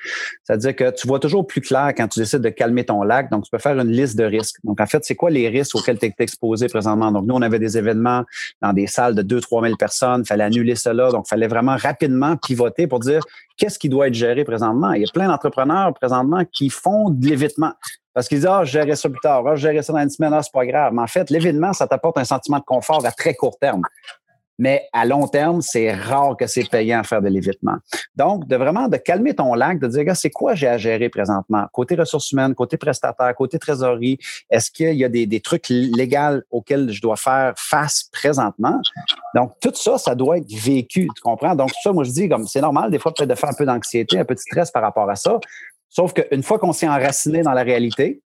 [0.43, 3.29] C'est-à-dire que tu vois toujours plus clair quand tu décides de calmer ton lac.
[3.29, 4.57] Donc, tu peux faire une liste de risques.
[4.63, 7.11] Donc, en fait, c'est quoi les risques auxquels tu es exposé présentement?
[7.11, 8.23] Donc, nous, on avait des événements
[8.61, 10.21] dans des salles de 2-3 000 personnes.
[10.23, 11.09] Il fallait annuler cela.
[11.09, 13.23] Donc, fallait vraiment rapidement pivoter pour dire
[13.57, 14.91] qu'est-ce qui doit être géré présentement.
[14.93, 17.73] Il y a plein d'entrepreneurs présentement qui font de l'évitement.
[18.13, 20.09] Parce qu'ils disent, ah, je gérerai ça plus tard, ah, je gérerai ça dans une
[20.09, 20.93] semaine, ah, c'est pas grave.
[20.93, 23.81] Mais en fait, l'événement, ça t'apporte un sentiment de confort à très court terme.
[24.59, 27.77] Mais à long terme, c'est rare que c'est payant à faire de l'évitement.
[28.15, 31.65] Donc, de vraiment de calmer ton lac, de dire, c'est quoi j'ai à gérer présentement?
[31.71, 36.41] Côté ressources humaines, côté prestataire, côté trésorerie, est-ce qu'il y a des, des, trucs légaux
[36.51, 38.79] auxquels je dois faire face présentement?
[39.35, 41.55] Donc, tout ça, ça doit être vécu, tu comprends?
[41.55, 43.65] Donc, ça, moi, je dis, comme c'est normal, des fois, peut-être de faire un peu
[43.65, 45.39] d'anxiété, un peu de stress par rapport à ça.
[45.89, 48.21] Sauf qu'une fois qu'on s'est enraciné dans la réalité,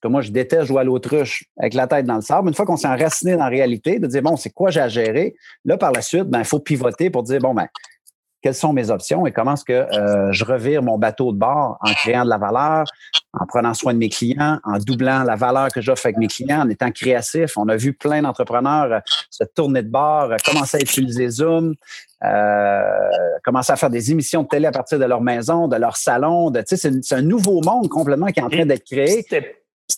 [0.00, 2.48] parce que moi, je déteste jouer à l'autruche avec la tête dans le sable.
[2.48, 4.88] Une fois qu'on s'est enraciné dans la réalité, de dire, bon, c'est quoi j'ai à
[4.88, 5.34] gérer?
[5.64, 7.66] Là, par la suite, ben, il faut pivoter pour dire, bon, ben,
[8.40, 11.76] quelles sont mes options et comment est-ce que euh, je revire mon bateau de bord
[11.80, 12.84] en créant de la valeur,
[13.32, 16.60] en prenant soin de mes clients, en doublant la valeur que j'offre avec mes clients,
[16.60, 17.56] en étant créatif.
[17.56, 21.74] On a vu plein d'entrepreneurs euh, se tourner de bord, euh, commencer à utiliser Zoom,
[23.44, 26.52] commencer à faire des émissions de télé à partir de leur maison, de leur salon.
[26.52, 29.24] De, c'est, c'est un nouveau monde complètement qui est en train d'être créé.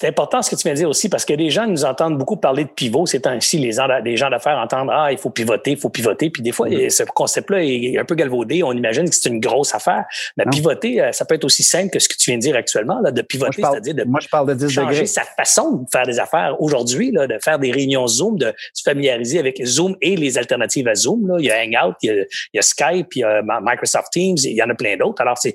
[0.00, 2.16] C'est important ce que tu viens de dire aussi parce que les gens nous entendent
[2.16, 3.04] beaucoup parler de pivot.
[3.04, 6.30] C'est ainsi les gens, les gens d'affaires entendent ah il faut pivoter, il faut pivoter.
[6.30, 6.88] Puis des fois mm-hmm.
[6.88, 8.62] ce concept-là est un peu galvaudé.
[8.62, 10.04] On imagine que c'est une grosse affaire.
[10.38, 12.56] Mais pivoter, euh, ça peut être aussi simple que ce que tu viens de dire
[12.56, 16.06] actuellement là, de pivoter, c'est-à-dire de, moi, je parle de changer sa façon de faire
[16.06, 20.38] des affaires aujourd'hui, de faire des réunions Zoom, de se familiariser avec Zoom et les
[20.38, 21.28] alternatives à Zoom.
[21.28, 21.36] Là.
[21.40, 24.62] Il y a Hangout, il y a, Skype, il y a Microsoft Teams, il y
[24.62, 25.20] en a plein d'autres.
[25.20, 25.54] Alors c'est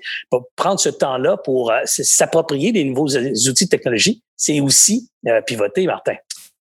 [0.56, 5.86] prendre ce temps-là pour euh, s'approprier des nouveaux outils de technologie c'est aussi euh, pivoter,
[5.86, 6.16] Martin.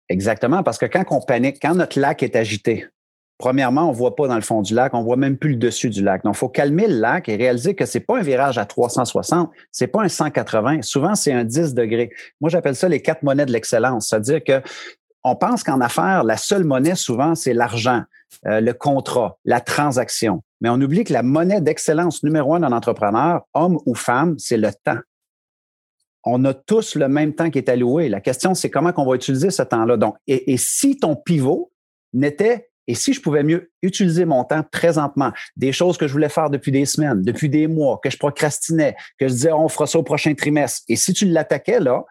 [0.10, 2.88] Exactement, parce que quand on panique, quand notre lac est agité,
[3.38, 5.56] premièrement, on ne voit pas dans le fond du lac, on voit même plus le
[5.56, 6.24] dessus du lac.
[6.24, 9.52] Donc, il faut calmer le lac et réaliser que c'est pas un virage à 360,
[9.72, 10.82] c'est pas un 180.
[10.82, 12.12] Souvent, c'est un 10 degrés.
[12.42, 14.10] Moi, j'appelle ça les quatre monnaies de l'excellence.
[14.10, 14.62] C'est-à-dire que
[15.24, 18.04] on pense qu'en affaires, la seule monnaie, souvent, c'est l'argent,
[18.48, 20.42] euh, le contrat, la transaction.
[20.62, 24.58] Mais on oublie que la monnaie d'excellence numéro un d'un entrepreneur, homme ou femme, c'est
[24.58, 25.00] le temps
[26.24, 28.10] on a tous le même temps qui est alloué.
[28.10, 29.98] La question, c'est comment on va utiliser ce temps-là.
[29.98, 31.72] Donc, et, si ton pivot
[32.14, 36.30] n'était, et si je pouvais mieux utiliser mon temps présentement, des choses que je voulais
[36.30, 39.86] faire depuis des semaines, depuis des mois, que je procrastinais, que je disais, on fera
[39.86, 40.82] ça au prochain trimestre.
[40.90, 42.04] Et si tu l'attaquais là,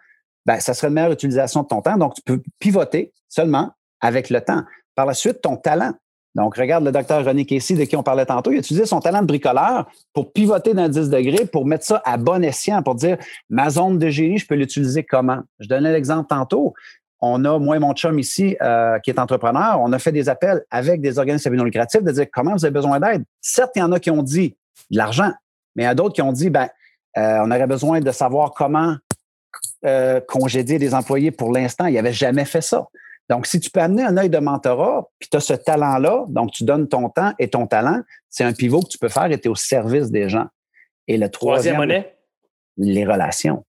[0.47, 1.97] ben, ça serait une meilleure utilisation de ton temps.
[1.97, 4.63] Donc, tu peux pivoter seulement avec le temps.
[4.95, 5.93] Par la suite, ton talent.
[6.35, 9.01] Donc, regarde le docteur René Casey, de qui on parlait tantôt, il a utilisé son
[9.01, 12.95] talent de bricoleur pour pivoter d'un 10 degrés, pour mettre ça à bon escient, pour
[12.95, 13.17] dire
[13.49, 15.41] ma zone de génie, je peux l'utiliser comment?
[15.59, 16.75] Je donnais l'exemple tantôt.
[17.21, 20.29] On a, moi et mon chum ici, euh, qui est entrepreneur, on a fait des
[20.29, 23.25] appels avec des organismes non lucratifs de dire comment vous avez besoin d'aide?
[23.41, 24.57] Certes, il y en a qui ont dit
[24.91, 25.33] de l'argent,
[25.75, 26.69] mais il y en a d'autres qui ont dit ben,
[27.17, 28.95] euh, on aurait besoin de savoir comment
[29.85, 31.87] euh, congédier des employés pour l'instant.
[31.87, 32.87] Il avait jamais fait ça.
[33.29, 36.51] Donc, si tu peux amener un œil de mentorat, puis tu as ce talent-là, donc
[36.53, 39.39] tu donnes ton temps et ton talent, c'est un pivot que tu peux faire et
[39.39, 40.47] tu es au service des gens.
[41.07, 42.17] Et le troisième, monnaie?
[42.79, 43.65] les relations.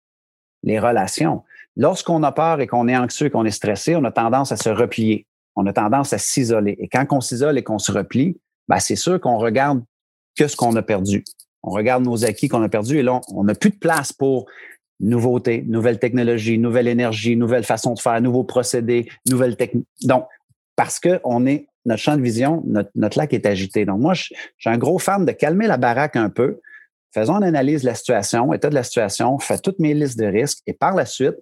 [0.64, 1.44] Les relations.
[1.76, 4.58] Lorsqu'on a peur et qu'on est anxieux et qu'on est stressé, on a tendance à
[4.58, 5.26] se replier.
[5.56, 6.76] On a tendance à s'isoler.
[6.80, 9.84] Et quand on s'isole et qu'on se replie, ben c'est sûr qu'on regarde
[10.38, 11.24] que ce qu'on a perdu.
[11.64, 14.46] On regarde nos acquis qu'on a perdus et là, on n'a plus de place pour
[15.00, 19.88] nouveautés, nouvelles technologies, nouvelle énergie, nouvelle façon de faire, nouveaux procédés, nouvelles techniques.
[20.04, 20.26] Donc,
[20.76, 23.86] parce que on est, notre champ de vision, notre, lac est agité.
[23.86, 26.60] Donc, moi, je, suis un gros fan de calmer la baraque un peu.
[27.14, 30.26] Faisons une analyse de la situation, état de la situation, fais toutes mes listes de
[30.26, 31.36] risques et par la suite,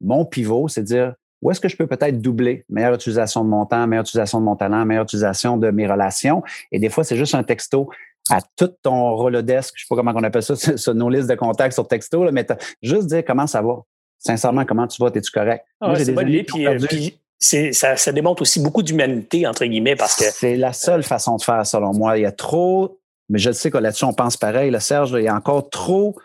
[0.00, 3.66] mon pivot, c'est dire où est-ce que je peux peut-être doubler meilleure utilisation de mon
[3.66, 6.42] temps, meilleure utilisation de mon talent, meilleure utilisation de mes relations?
[6.72, 7.90] Et des fois, c'est juste un texto
[8.30, 11.34] à tout ton Rolodesk, je sais pas comment on appelle ça, sur nos listes de
[11.34, 12.46] contacts sur texto, là, mais
[12.82, 13.82] juste dire comment ça va.
[14.18, 15.64] Sincèrement, comment tu vas, es-tu correct?
[15.80, 16.44] Ah, c'est bonne idée.
[16.44, 20.24] Puis, euh, puis, ça, ça démontre aussi beaucoup d'humanité, entre guillemets, parce que.
[20.24, 22.16] C'est la seule façon de faire, selon moi.
[22.16, 24.70] Il y a trop, mais je sais que là-dessus, on pense pareil.
[24.70, 26.16] Là, Serge, il y a encore trop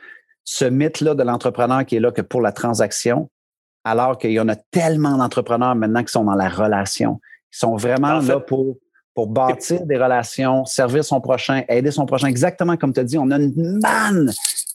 [0.46, 3.30] ce mythe-là de l'entrepreneur qui est là que pour la transaction,
[3.84, 7.20] alors qu'il y en a tellement d'entrepreneurs maintenant qui sont dans la relation,
[7.52, 8.78] qui sont vraiment là pour,
[9.14, 12.28] pour bâtir des relations, servir son prochain, aider son prochain.
[12.28, 14.32] Exactement comme tu as dit, on a une manne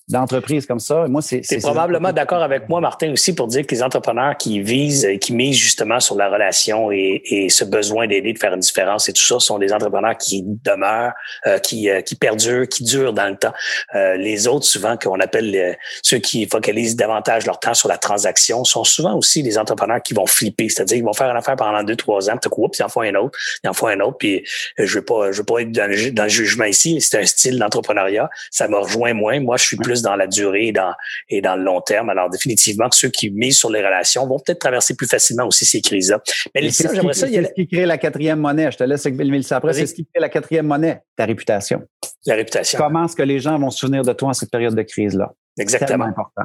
[0.08, 1.06] d'entreprises comme ça.
[1.08, 1.40] Moi, c'est.
[1.44, 5.32] C'est probablement d'accord avec moi, Martin, aussi, pour dire que les entrepreneurs qui visent, qui
[5.32, 9.12] misent justement sur la relation et, et ce besoin d'aider, de faire une différence et
[9.12, 11.12] tout ça, sont des entrepreneurs qui demeurent,
[11.46, 13.52] euh, qui, euh, qui perdurent, qui durent dans le temps.
[13.94, 18.64] Euh, les autres, souvent, qu'on appelle ceux qui focalisent davantage leur temps sur la transaction,
[18.64, 21.82] sont souvent aussi des entrepreneurs qui vont flipper, c'est-à-dire qu'ils vont faire une affaire pendant
[21.82, 24.44] deux, trois ans, puis ils en font un autre, ils en font un autre, puis
[24.76, 27.26] je veux pas, je veux pas être dans le, dans le jugement ici, c'est un
[27.26, 29.40] style d'entrepreneuriat, ça me rejoint moins.
[29.40, 30.92] Moi, je suis plus dans la durée et dans,
[31.28, 32.08] et dans le long terme.
[32.10, 35.80] Alors, définitivement, ceux qui misent sur les relations vont peut-être traverser plus facilement aussi ces
[35.80, 36.20] crises-là.
[36.54, 37.26] Mais j'aimerais ça.
[37.28, 38.70] C'est ce qui crée la quatrième monnaie.
[38.70, 39.72] Je te laisse avec ça après.
[39.72, 41.82] C'est ce qui crée la quatrième monnaie, ta réputation.
[42.26, 42.78] La réputation.
[42.78, 45.32] Comment est-ce que les gens vont se souvenir de toi en cette période de crise-là?
[45.58, 46.04] Exactement.
[46.04, 46.42] important.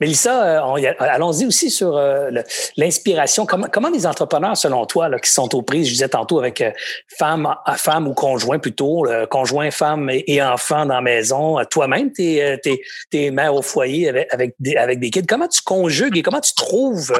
[0.00, 2.30] Mélissa, euh, allons-y aussi sur euh,
[2.76, 3.46] l'inspiration.
[3.46, 6.70] Comment, les entrepreneurs, selon toi, qui sont aux prises, je disais tantôt avec euh,
[7.18, 13.48] femme, femme ou conjoint plutôt, conjoint, femme et, enfant dans la maison, toi-même, tu es,
[13.48, 15.26] au foyer avec, des, kids.
[15.26, 17.12] Comment tu conjugues et comment tu trouves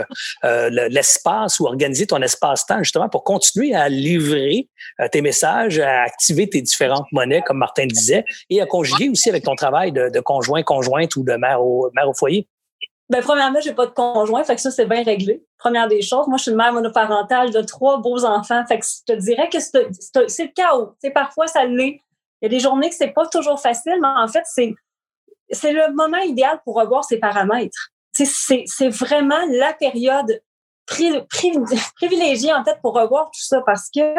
[0.43, 4.69] l'espace ou organiser ton espace-temps justement pour continuer à livrer
[5.11, 9.45] tes messages, à activer tes différentes monnaies, comme Martin disait, et à conjuguer aussi avec
[9.45, 12.42] ton travail de, conjoint, conjointe ou de mère au foyer?
[13.13, 15.45] Ben, premièrement, j'ai pas de conjoint, fait que ça, c'est bien réglé.
[15.59, 16.27] Première des choses.
[16.29, 19.51] Moi, je suis une mère monoparentale de trois beaux enfants, fait que je te dirais
[19.51, 20.95] que c'est le chaos.
[21.13, 22.01] parfois, ça l'est.
[22.41, 24.75] Il y a des journées que c'est pas toujours facile, mais en fait, c'est,
[25.51, 27.91] c'est le moment idéal pour revoir ses paramètres.
[28.15, 30.41] C'est, c'est vraiment la période
[30.87, 34.15] privilégiée, en pour revoir tout ça parce que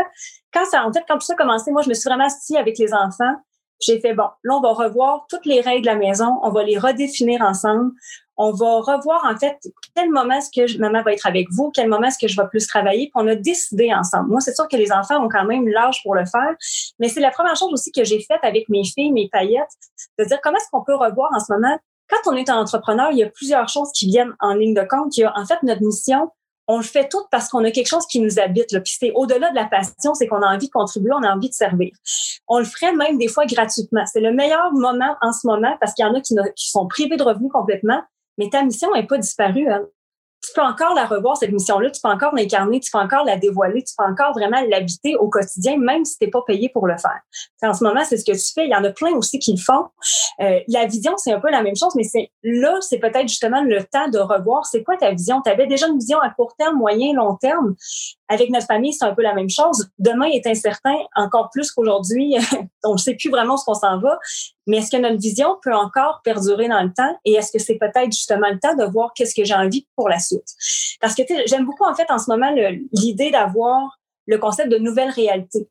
[0.54, 2.58] quand ça, en fait, quand tout ça a commencé, moi, je me suis vraiment assise
[2.58, 3.36] avec les enfants.
[3.86, 6.64] J'ai fait, bon, là, on va revoir toutes les règles de la maison, on va
[6.64, 7.92] les redéfinir ensemble,
[8.38, 9.58] on va revoir en fait
[9.96, 12.48] quel moment est-ce que maman va être avec vous, quel moment est-ce que je vais
[12.48, 14.30] plus travailler, puis on a décidé ensemble.
[14.30, 16.56] Moi, c'est sûr que les enfants ont quand même l'âge pour le faire,
[17.00, 19.70] mais c'est la première chose aussi que j'ai faite avec mes filles, mes paillettes,
[20.18, 21.78] de dire comment est-ce qu'on peut revoir en ce moment.
[22.10, 24.84] Quand on est un entrepreneur, il y a plusieurs choses qui viennent en ligne de
[24.84, 25.16] compte.
[25.18, 26.30] Il y a en fait notre mission,
[26.68, 28.72] on le fait tout parce qu'on a quelque chose qui nous habite.
[28.72, 28.80] Là.
[28.80, 31.50] Puis c'est au-delà de la passion, c'est qu'on a envie de contribuer, on a envie
[31.50, 31.92] de servir.
[32.48, 34.06] On le ferait même des fois gratuitement.
[34.06, 36.88] C'est le meilleur moment en ce moment parce qu'il y en a qui, qui sont
[36.88, 38.02] privés de revenus complètement
[38.38, 39.70] mais ta mission n'est pas disparue.
[39.70, 39.86] Hein.
[40.44, 43.38] Tu peux encore la revoir, cette mission-là, tu peux encore l'incarner, tu peux encore la
[43.38, 46.86] dévoiler, tu peux encore vraiment l'habiter au quotidien, même si tu n'es pas payé pour
[46.86, 47.22] le faire.
[47.62, 48.66] en ce moment, c'est ce que tu fais.
[48.66, 49.86] Il y en a plein aussi qui le font.
[50.42, 53.64] Euh, la vision, c'est un peu la même chose, mais c'est là, c'est peut-être justement
[53.64, 55.42] le temps de revoir c'est quoi ta vision?
[55.42, 57.76] Tu avais déjà une vision à court terme, moyen, long terme?
[58.34, 59.90] Avec notre famille, c'est un peu la même chose.
[60.00, 62.36] Demain est incertain, encore plus qu'aujourd'hui.
[62.84, 64.18] on ne sait plus vraiment ce qu'on s'en va.
[64.66, 67.16] Mais est-ce que notre vision peut encore perdurer dans le temps?
[67.26, 70.10] Et est-ce que c'est peut-être justement le temps de voir qu'est-ce que j'ai envie pour
[70.10, 70.48] la suite?
[71.00, 72.52] Parce que j'aime beaucoup, en fait, en ce moment,
[72.92, 75.70] l'idée d'avoir le concept de nouvelle réalité.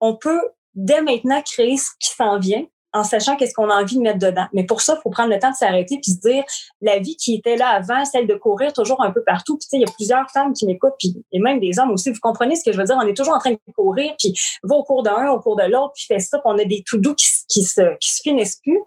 [0.00, 0.40] On peut
[0.74, 4.18] dès maintenant créer ce qui s'en vient en sachant qu'est-ce qu'on a envie de mettre
[4.18, 4.46] dedans.
[4.52, 6.44] Mais pour ça, il faut prendre le temps de s'arrêter puis se dire
[6.80, 9.58] la vie qui était là avant, celle de courir toujours un peu partout.
[9.58, 10.94] Puis, il y a plusieurs femmes qui m'écoutent,
[11.32, 12.10] et même des hommes aussi.
[12.10, 12.96] Vous comprenez ce que je veux dire?
[13.02, 15.64] On est toujours en train de courir, puis va au cours d'un, au cours de
[15.64, 18.60] l'autre, puis fait ça, puis on a des to-do qui, qui, se, qui se finissent
[18.62, 18.80] plus.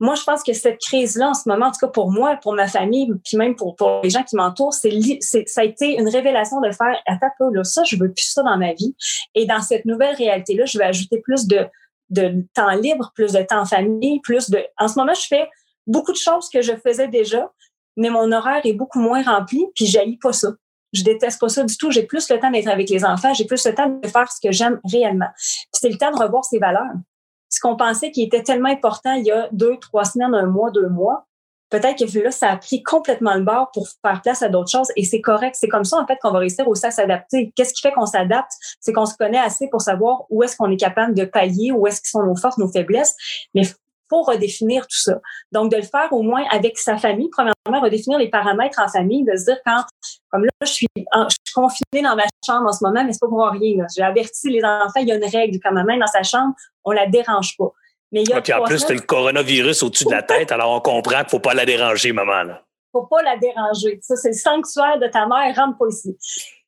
[0.00, 2.54] Moi, je pense que cette crise-là, en ce moment, en tout cas pour moi, pour
[2.54, 6.08] ma famille, puis même pour, pour les gens qui m'entourent, c'est, ça a été une
[6.08, 8.94] révélation de faire, attends là, ça, je veux plus ça dans ma vie.
[9.34, 11.66] Et dans cette nouvelle réalité-là, je vais ajouter plus de,
[12.10, 14.64] de temps libre, plus de temps famille, plus de.
[14.78, 15.48] En ce moment, je fais
[15.86, 17.50] beaucoup de choses que je faisais déjà,
[17.96, 20.48] mais mon horaire est beaucoup moins rempli, puis j'haïs pas ça.
[20.92, 21.90] Je déteste pas ça du tout.
[21.90, 24.40] J'ai plus le temps d'être avec les enfants, j'ai plus le temps de faire ce
[24.40, 25.28] que j'aime réellement.
[25.72, 26.94] c'est le temps de revoir ses valeurs.
[27.50, 30.70] Ce qu'on pensait qui était tellement important il y a deux, trois semaines, un mois,
[30.70, 31.27] deux mois,
[31.70, 34.88] peut-être que là, ça a pris complètement le bord pour faire place à d'autres choses
[34.96, 35.56] et c'est correct.
[35.58, 37.52] C'est comme ça, en fait, qu'on va réussir aussi à s'adapter.
[37.56, 38.52] Qu'est-ce qui fait qu'on s'adapte?
[38.80, 41.86] C'est qu'on se connaît assez pour savoir où est-ce qu'on est capable de pallier, où
[41.86, 43.14] est-ce qu'ils sont nos forces, nos faiblesses.
[43.54, 43.62] Mais
[44.08, 45.20] faut redéfinir tout ça.
[45.52, 47.28] Donc, de le faire au moins avec sa famille.
[47.30, 49.84] Premièrement, redéfinir les paramètres en famille, de se dire quand,
[50.30, 53.20] comme là, je suis, je suis confinée dans ma chambre en ce moment, mais c'est
[53.20, 53.84] pas pour rien.
[53.94, 55.58] J'ai averti les enfants, il y a une règle.
[55.62, 56.54] Quand ma main dans sa chambre,
[56.84, 57.70] on la dérange pas.
[58.12, 60.50] Mais il y a puis en plus, tu as le coronavirus au-dessus de la tête,
[60.50, 62.42] alors on comprend qu'il ne faut pas la déranger, maman.
[62.42, 62.54] Il ne
[62.92, 63.98] faut pas la déranger.
[64.02, 66.16] Ça, c'est le sanctuaire de ta mère, rentre pas ici.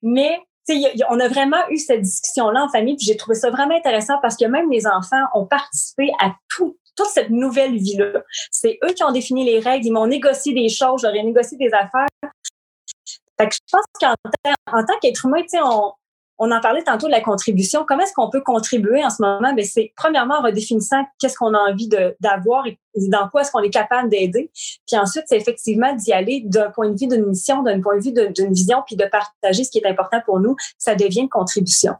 [0.02, 0.38] Mais
[1.08, 4.36] on a vraiment eu cette discussion-là en famille, puis j'ai trouvé ça vraiment intéressant parce
[4.36, 8.22] que même les enfants ont participé à tout, toute cette nouvelle vie-là.
[8.50, 11.72] C'est eux qui ont défini les règles, ils m'ont négocié des choses, j'aurais négocié des
[11.72, 12.06] affaires.
[13.40, 14.14] Fait que je pense qu'en
[14.72, 15.92] en tant qu'être humain, on,
[16.42, 17.84] on en parlait tantôt de la contribution.
[17.86, 19.52] Comment est-ce qu'on peut contribuer en ce moment?
[19.52, 23.60] Ben, c'est premièrement en redéfinissant qu'est-ce qu'on a envie d'avoir et dans quoi est-ce qu'on
[23.60, 24.50] est capable d'aider.
[24.86, 28.02] Puis ensuite, c'est effectivement d'y aller d'un point de vue d'une mission, d'un point de
[28.02, 30.56] vue d'une vision, puis de partager ce qui est important pour nous.
[30.78, 31.92] Ça devient une contribution.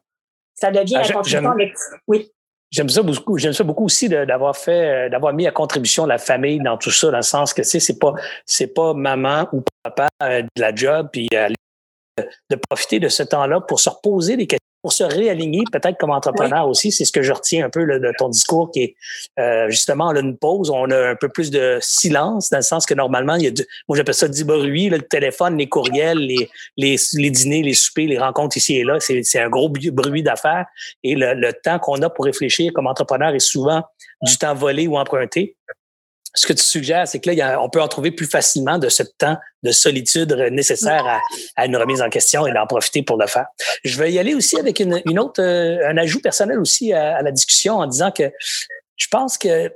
[0.55, 1.75] Ça devient ah, la contribution avec.
[2.09, 2.33] Oui.
[2.71, 3.37] J'aime ça beaucoup.
[3.37, 7.11] J'aime ça beaucoup aussi d'avoir fait, d'avoir mis à contribution la famille dans tout ça,
[7.11, 8.15] dans le sens que c'est pas,
[8.47, 11.57] c'est pas maman ou papa euh, de la job puis aller
[12.51, 16.11] de profiter de ce temps-là pour se reposer des questions, pour se réaligner, peut-être comme
[16.11, 16.91] entrepreneur aussi.
[16.91, 18.95] C'est ce que je retiens un peu de ton discours qui est
[19.39, 22.63] euh, justement, on a une pause, on a un peu plus de silence, dans le
[22.63, 25.69] sens que normalement, il y a du, moi j'appelle ça du bruit, le téléphone, les
[25.69, 29.69] courriels, les, les, les, dîners, les soupers, les rencontres ici et là, c'est un gros
[29.69, 30.67] bruit d'affaires.
[31.03, 33.83] Et le, le temps qu'on a pour réfléchir comme entrepreneur est souvent
[34.23, 35.57] du temps volé ou emprunté
[36.35, 39.03] ce que tu suggères, c'est que là, on peut en trouver plus facilement de ce
[39.03, 41.21] temps de solitude nécessaire
[41.57, 43.47] à, une remise en question et d'en profiter pour le faire.
[43.85, 47.33] Je vais y aller aussi avec une, autre, euh, un ajout personnel aussi à, la
[47.33, 48.31] discussion en disant que
[48.97, 49.73] je pense que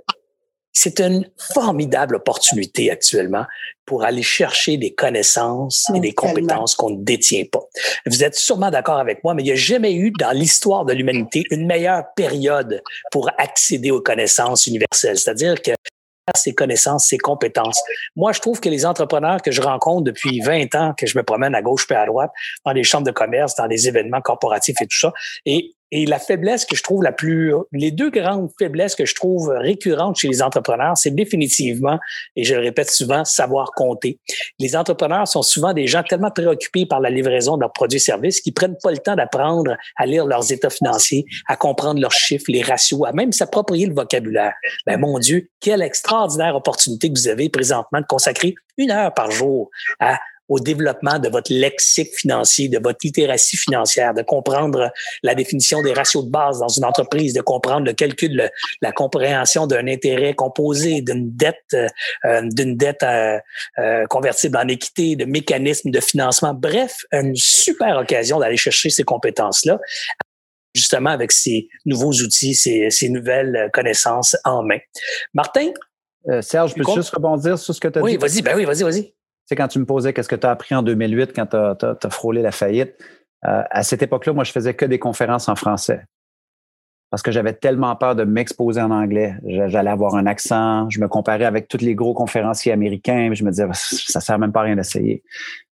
[0.72, 3.44] c'est une formidable opportunité actuellement
[3.86, 7.61] pour aller chercher des connaissances et des compétences qu'on ne détient pas.
[8.07, 10.92] Vous êtes sûrement d'accord avec moi, mais il n'y a jamais eu dans l'histoire de
[10.92, 12.82] l'humanité une meilleure période
[13.12, 15.18] pour accéder aux connaissances universelles.
[15.18, 15.72] C'est-à-dire que
[16.35, 17.81] ses connaissances, ses compétences.
[18.16, 21.22] Moi, je trouve que les entrepreneurs que je rencontre depuis 20 ans, que je me
[21.22, 22.31] promène à gauche puis à droite,
[22.64, 25.12] dans les chambres de commerce, dans les événements corporatifs et tout ça,
[25.45, 29.14] et et la faiblesse que je trouve la plus, les deux grandes faiblesses que je
[29.14, 31.99] trouve récurrentes chez les entrepreneurs, c'est définitivement,
[32.37, 34.18] et je le répète souvent, savoir compter.
[34.59, 38.01] Les entrepreneurs sont souvent des gens tellement préoccupés par la livraison de leurs produits et
[38.01, 42.12] services qu'ils prennent pas le temps d'apprendre à lire leurs états financiers, à comprendre leurs
[42.12, 44.55] chiffres, les ratios, à même s'approprier le vocabulaire.
[44.87, 49.30] Ben, mon Dieu, quelle extraordinaire opportunité que vous avez présentement de consacrer une heure par
[49.30, 49.70] jour
[50.01, 50.18] à
[50.49, 54.90] au développement de votre lexique financier, de votre littératie financière, de comprendre
[55.22, 58.51] la définition des ratios de base dans une entreprise, de comprendre le calcul,
[58.82, 63.38] la compréhension d'un intérêt composé, d'une dette, euh, d'une dette euh,
[63.78, 66.53] euh, convertible en équité, de mécanismes de financement.
[66.53, 69.78] Bref, une super occasion d'aller chercher ces compétences-là
[70.76, 74.78] justement avec ces nouveaux outils, ces, ces nouvelles connaissances en main.
[75.32, 75.70] Martin?
[76.40, 78.05] Serge, peux juste rebondir sur ce que tu as dit?
[78.05, 79.14] Oui, vas-y, ben oui, vas-y, vas-y
[79.55, 82.42] quand tu me posais qu'est-ce que tu as appris en 2008 quand tu as, frôlé
[82.42, 82.94] la faillite,
[83.46, 86.02] euh, à cette époque-là, moi, je faisais que des conférences en français.
[87.11, 89.34] Parce que j'avais tellement peur de m'exposer en anglais.
[89.46, 90.90] J'allais avoir un accent.
[90.90, 93.30] Je me comparais avec tous les gros conférenciers américains.
[93.34, 95.22] Je me disais, ça sert même pas à rien d'essayer.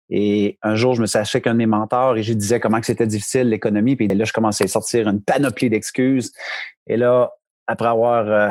[0.08, 2.80] Et un jour, je me suis acheté qu'un de mes mentors et je disais comment
[2.82, 3.96] c'était difficile l'économie.
[3.96, 6.32] Puis là, je commençais à sortir une panoplie d'excuses.
[6.86, 7.32] Et là,
[7.66, 8.48] après avoir euh,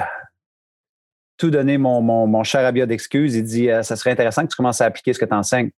[1.38, 3.36] tout donné mon, mon, mon cher Abia d'excuses.
[3.36, 5.72] Il dit euh, Ça serait intéressant que tu commences à appliquer ce que tu enseignes.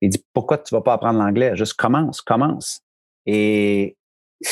[0.00, 1.56] Il dit Pourquoi tu ne vas pas apprendre l'anglais?
[1.56, 2.80] Juste commence, commence.
[3.26, 3.96] Et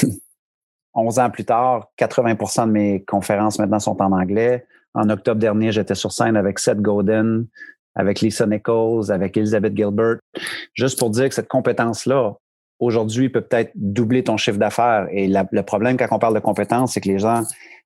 [0.95, 4.67] 11 ans plus tard, 80% de mes conférences maintenant sont en anglais.
[4.95, 7.45] En octobre dernier, j'étais sur scène avec Seth Godin,
[7.95, 10.19] avec Lisa Nichols, avec Elizabeth Gilbert,
[10.75, 12.35] juste pour dire que cette compétence-là,
[12.83, 15.07] aujourd'hui, peut peut-être doubler ton chiffre d'affaires.
[15.13, 17.43] Et le problème quand on parle de compétences, c'est que les gens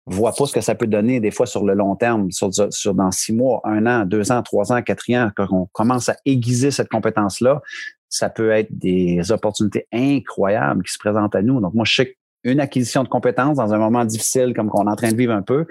[0.06, 2.48] voit pas ce que ça peut donner des fois sur le long terme, sur
[2.94, 6.16] dans six mois, un an, deux ans, trois ans, quatre ans, quand on commence à
[6.24, 7.60] aiguiser cette compétence-là,
[8.08, 11.60] ça peut être des opportunités incroyables qui se présentent à nous.
[11.60, 14.90] Donc, moi, je sais qu'une acquisition de compétences dans un moment difficile comme qu'on est
[14.90, 15.66] en train de vivre un peu,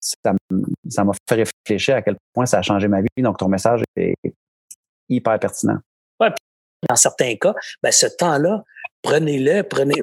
[0.00, 0.32] ça
[1.04, 3.08] m'a fait réfléchir à quel point ça a changé ma vie.
[3.18, 4.14] Donc, ton message est
[5.08, 5.78] hyper pertinent.
[6.18, 6.30] Ouais,
[6.88, 8.64] dans certains cas, ben, ce temps-là,
[9.02, 10.02] prenez-le, prenez,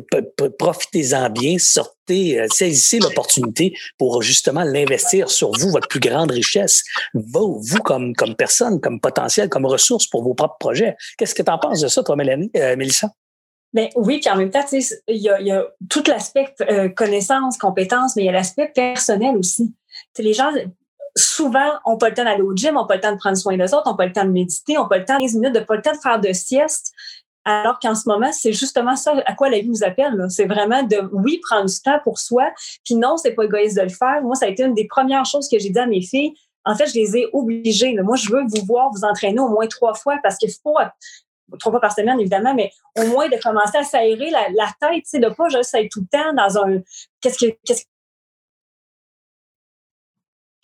[0.58, 6.84] profitez-en bien, sortez, euh, saisissez l'opportunité pour justement l'investir sur vous, votre plus grande richesse,
[7.14, 10.96] vous, vous comme, comme personne, comme potentiel, comme ressource pour vos propres projets.
[11.18, 13.10] Qu'est-ce que tu en penses de ça, toi, Mélanie, euh, Mélissa?
[13.74, 17.58] Ben oui, puis en même temps, il y a, y a tout l'aspect euh, connaissance,
[17.58, 19.74] compétence, mais il y a l'aspect personnel aussi.
[20.14, 20.52] T'sais, les gens,
[21.18, 23.58] souvent, n'ont pas le temps d'aller au gym, n'ont pas le temps de prendre soin
[23.58, 25.56] des autres, n'ont pas le temps de méditer, n'ont pas le temps de 15 minutes,
[25.56, 26.94] de pas le temps de faire de sieste.
[27.44, 30.26] Alors qu'en ce moment, c'est justement ça à quoi la vie nous appelle.
[30.30, 32.52] C'est vraiment de, oui, prendre du temps pour soi.
[32.84, 34.22] Puis non, c'est pas égoïste de le faire.
[34.22, 36.34] Moi, ça a été une des premières choses que j'ai dit à mes filles.
[36.66, 37.94] En fait, je les ai obligées.
[38.04, 40.76] Moi, je veux vous voir vous entraîner au moins trois fois parce qu'il faut
[41.58, 45.04] trois fois par semaine, évidemment, mais au moins de commencer à s'aérer la, la tête,
[45.04, 46.82] tu sais, de pas juste être tout le temps dans un
[47.22, 47.86] qu'est-ce que qu'est-ce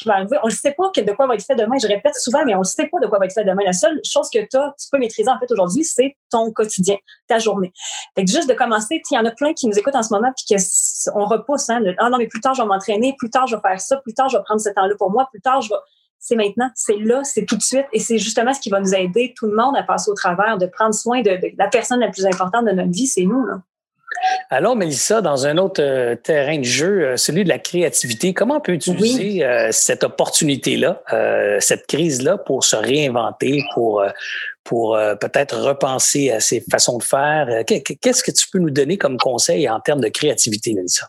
[0.06, 1.78] on ne sait pas de quoi va être fait demain.
[1.82, 3.64] Je répète souvent, mais on ne sait pas de quoi va être fait demain.
[3.66, 7.72] La seule chose que tu peux maîtriser en fait aujourd'hui, c'est ton quotidien, ta journée.
[8.16, 10.32] Fait juste de commencer, il y en a plein qui nous écoutent en ce moment
[10.36, 11.70] puis qu'on repousse.
[11.70, 13.98] Hein, ah non, mais plus tard, je vais m'entraîner, plus tard, je vais faire ça,
[13.98, 15.76] plus tard, je vais prendre ce temps-là pour moi, plus tard, je vais.
[16.20, 17.86] c'est maintenant, c'est là, c'est tout de suite.
[17.94, 20.58] Et c'est justement ce qui va nous aider, tout le monde, à passer au travers,
[20.58, 23.46] de prendre soin de, la personne la plus importante de notre vie, c'est nous.
[24.50, 28.58] Alors, Mélissa, dans un autre euh, terrain de jeu, euh, celui de la créativité, comment
[28.58, 31.02] on peut utiliser euh, cette opportunité-là,
[31.60, 34.04] cette crise-là pour se réinventer, pour,
[34.64, 37.64] pour peut-être repenser à ses façons de faire?
[37.66, 41.08] Qu'est-ce que tu peux nous donner comme conseil en termes de créativité, Mélissa?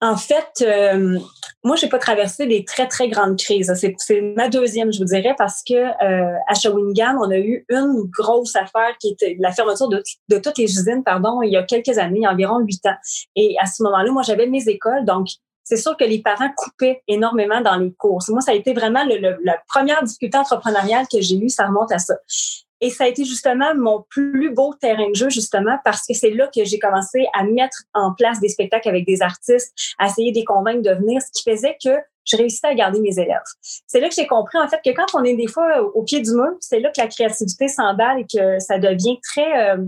[0.00, 1.18] En fait, euh,
[1.62, 3.72] moi, j'ai pas traversé des très, très grandes crises.
[3.74, 8.02] C'est ma deuxième, je vous dirais, parce que euh, à Shawinigan, on a eu une
[8.10, 10.02] grosse affaire qui était la fermeture de,
[10.38, 12.96] toutes les usines, pardon, il y a quelques années, il y a environ huit ans.
[13.34, 15.28] Et à ce moment-là, moi, j'avais mes écoles, donc
[15.62, 18.28] c'est sûr que les parents coupaient énormément dans les courses.
[18.28, 21.90] Moi, ça a été vraiment le, la première difficulté entrepreneuriale que j'ai eue, ça remonte
[21.92, 22.14] à ça.
[22.84, 26.28] Et ça a été justement mon plus beau terrain de jeu, justement, parce que c'est
[26.28, 30.32] là que j'ai commencé à mettre en place des spectacles avec des artistes, à essayer
[30.32, 33.40] de les convaincre de venir, ce qui faisait que je réussissais à garder mes élèves.
[33.86, 36.20] C'est là que j'ai compris, en fait, que quand on est des fois au pied
[36.20, 39.70] du mur, c'est là que la créativité s'emballe et que ça devient très...
[39.70, 39.78] Euh,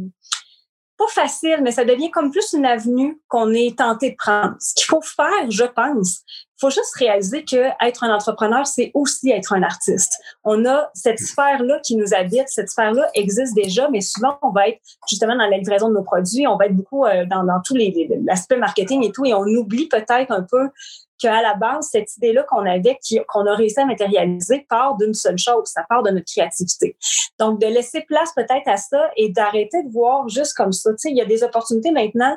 [0.97, 4.55] pas facile, mais ça devient comme plus une avenue qu'on est tenté de prendre.
[4.59, 6.23] Ce qu'il faut faire, je pense,
[6.59, 10.13] faut juste réaliser que être un entrepreneur, c'est aussi être un artiste.
[10.45, 14.69] On a cette sphère-là qui nous habite, cette sphère-là existe déjà, mais souvent, on va
[14.69, 17.75] être justement dans la livraison de nos produits, on va être beaucoup euh, dans, tous
[17.75, 20.71] les, l'aspect marketing et tout, et on oublie peut-être un peu
[21.19, 22.99] qu'à la base, cette idée-là qu'on avait,
[23.29, 26.97] qu'on a réussi à matérialiser, part d'une seule chose, ça part de notre créativité.
[27.39, 30.91] Donc, de laisser place peut-être à ça et d'arrêter de voir juste comme ça.
[30.91, 32.37] Tu sais, il y a des opportunités maintenant.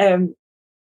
[0.00, 0.26] Euh,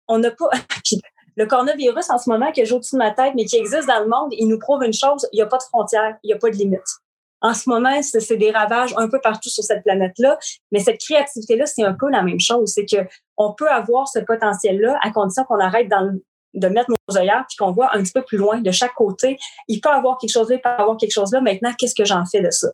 [0.08, 0.50] on n'a pas.
[1.36, 4.00] le coronavirus en ce moment qui est au-dessus de ma tête, mais qui existe dans
[4.00, 6.32] le monde, il nous prouve une chose, il n'y a pas de frontières, il n'y
[6.32, 6.80] a pas de limites.
[7.42, 10.38] En ce moment, c'est des ravages un peu partout sur cette planète-là,
[10.72, 12.72] mais cette créativité-là, c'est un peu la même chose.
[12.74, 13.06] C'est que
[13.36, 16.18] on peut avoir ce potentiel-là à condition qu'on arrête dans,
[16.54, 19.38] de mettre nos œillères puis qu'on voit un petit peu plus loin de chaque côté.
[19.68, 21.40] Il peut avoir quelque chose là, il peut avoir quelque chose là.
[21.40, 22.68] Maintenant, qu'est-ce que j'en fais de ça?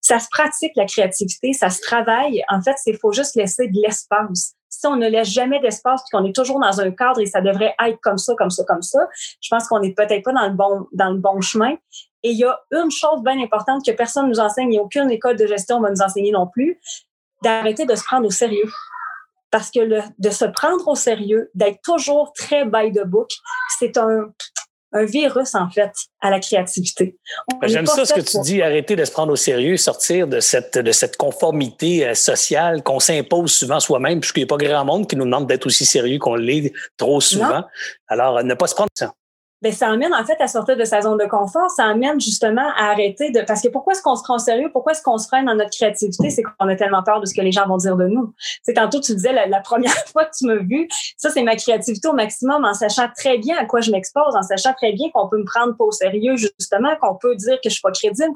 [0.00, 2.42] Ça se pratique, la créativité, ça se travaille.
[2.48, 4.54] En fait, il faut juste laisser de l'espace.
[4.78, 7.40] Si on ne laisse jamais d'espace puis qu'on est toujours dans un cadre et ça
[7.40, 9.08] devrait être comme ça, comme ça, comme ça,
[9.40, 11.72] je pense qu'on n'est peut-être pas dans le bon, dans le bon chemin.
[12.22, 15.10] Et il y a une chose bien importante que personne ne nous enseigne et aucune
[15.10, 16.78] école de gestion va nous enseigner non plus,
[17.42, 18.70] d'arrêter de se prendre au sérieux.
[19.50, 23.30] Parce que de se prendre au sérieux, d'être toujours très by the book,
[23.80, 24.32] c'est un,
[24.92, 27.16] un virus, en fait, à la créativité.
[27.62, 30.78] J'aime ça ce que tu dis, arrêter de se prendre au sérieux, sortir de cette,
[30.78, 35.06] de cette conformité euh, sociale qu'on s'impose souvent soi-même, puisqu'il n'y a pas grand monde
[35.06, 37.64] qui nous demande d'être aussi sérieux qu'on l'est trop souvent.
[38.08, 39.12] Alors, ne pas se prendre ça
[39.62, 42.68] ben ça amène en fait à sortir de sa zone de confort, ça amène justement
[42.76, 45.26] à arrêter de parce que pourquoi est-ce qu'on se prend sérieux, pourquoi est-ce qu'on se
[45.26, 47.76] freine dans notre créativité, c'est qu'on a tellement peur de ce que les gens vont
[47.76, 48.32] dire de nous.
[48.62, 52.08] C'est tantôt tu disais la, première fois que tu m'as vu, ça c'est ma créativité
[52.08, 55.28] au maximum en sachant très bien à quoi je m'expose, en sachant très bien qu'on
[55.28, 58.32] peut me prendre pas au sérieux justement, qu'on peut dire que je suis pas crédible,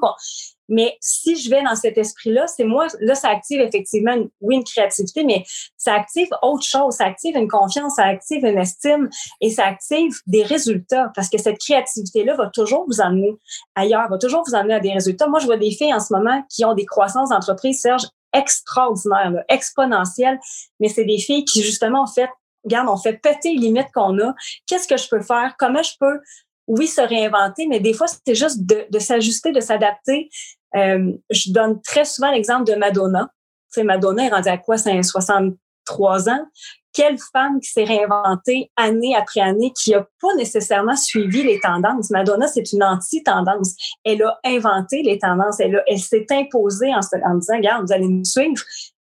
[0.69, 4.63] mais si je vais dans cet esprit-là, c'est moi, là, ça active effectivement, oui, une
[4.63, 5.43] créativité, mais
[5.77, 6.95] ça active autre chose.
[6.95, 9.09] Ça active une confiance, ça active une estime
[9.41, 13.35] et ça active des résultats parce que cette créativité-là va toujours vous amener
[13.75, 15.27] ailleurs, va toujours vous amener à des résultats.
[15.27, 18.03] Moi, je vois des filles en ce moment qui ont des croissances d'entreprise, Serge,
[18.33, 20.39] extraordinaires, exponentielles,
[20.79, 22.29] mais c'est des filles qui, justement, en fait,
[22.63, 24.33] regarde, on fait péter les limites qu'on a.
[24.67, 25.55] Qu'est-ce que je peux faire?
[25.59, 26.19] Comment je peux
[26.67, 30.29] oui, se réinventer, mais des fois, c'est juste de, s'ajuster, de s'adapter.
[30.75, 33.29] Euh, je donne très souvent l'exemple de Madonna.
[33.71, 34.77] Tu sais, Madonna est rendue à quoi?
[34.77, 36.45] C'est 63 ans.
[36.93, 42.11] Quelle femme qui s'est réinventée année après année, qui n'a pas nécessairement suivi les tendances?
[42.11, 43.75] Madonna, c'est une anti-tendance.
[44.03, 45.59] Elle a inventé les tendances.
[45.59, 48.61] Elle, elle s'est imposée en, en disant, regarde, vous allez nous suivre.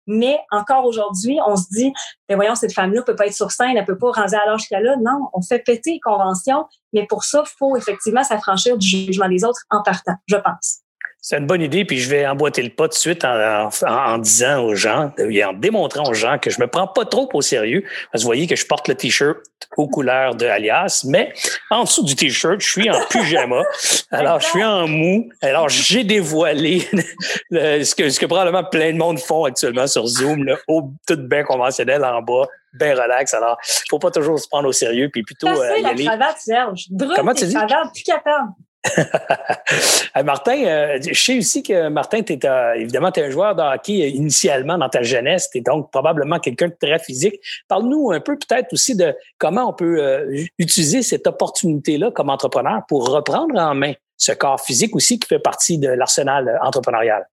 [0.07, 1.93] Mais encore aujourd'hui, on se dit,
[2.27, 4.67] ben voyons, cette femme-là peut pas être sur scène, elle peut pas rendre à l'âge
[4.67, 4.95] qu'elle a.
[4.95, 9.43] Non, on fait péter les conventions, mais pour ça, faut effectivement s'affranchir du jugement des
[9.43, 10.81] autres en partant, je pense.
[11.29, 14.17] C'est une bonne idée, puis je vais emboîter le pas tout de suite en, en,
[14.17, 17.41] disant aux gens et en démontrant aux gens que je me prends pas trop au
[17.41, 17.83] sérieux.
[17.83, 19.37] Parce que vous voyez que je porte le t-shirt
[19.75, 21.33] aux couleurs de Alias, mais
[21.69, 23.61] en dessous du t-shirt, je suis en pyjama.
[24.11, 25.27] Alors, je suis en mou.
[25.41, 26.79] Alors, j'ai dévoilé
[27.51, 31.17] ce, que, ce que probablement plein de monde font actuellement sur Zoom, là, au tout
[31.17, 33.33] bien conventionnel en bas, bien relax.
[33.33, 33.57] Alors,
[33.89, 36.85] faut pas toujours se prendre au sérieux, puis plutôt euh, y la cravate, Serge.
[37.17, 37.53] Comment tu dis?
[37.53, 38.53] Cravate, plus capable.
[40.23, 43.61] Martin, euh, je sais aussi que Martin, es, euh, évidemment, tu es un joueur de
[43.61, 45.49] hockey euh, initialement dans ta jeunesse.
[45.51, 47.35] Tu es donc probablement quelqu'un de très physique.
[47.67, 53.09] Parle-nous un peu peut-être aussi de comment on peut utiliser cette opportunité-là comme entrepreneur pour
[53.09, 57.27] reprendre en main ce corps physique aussi qui fait partie de l'arsenal entrepreneurial.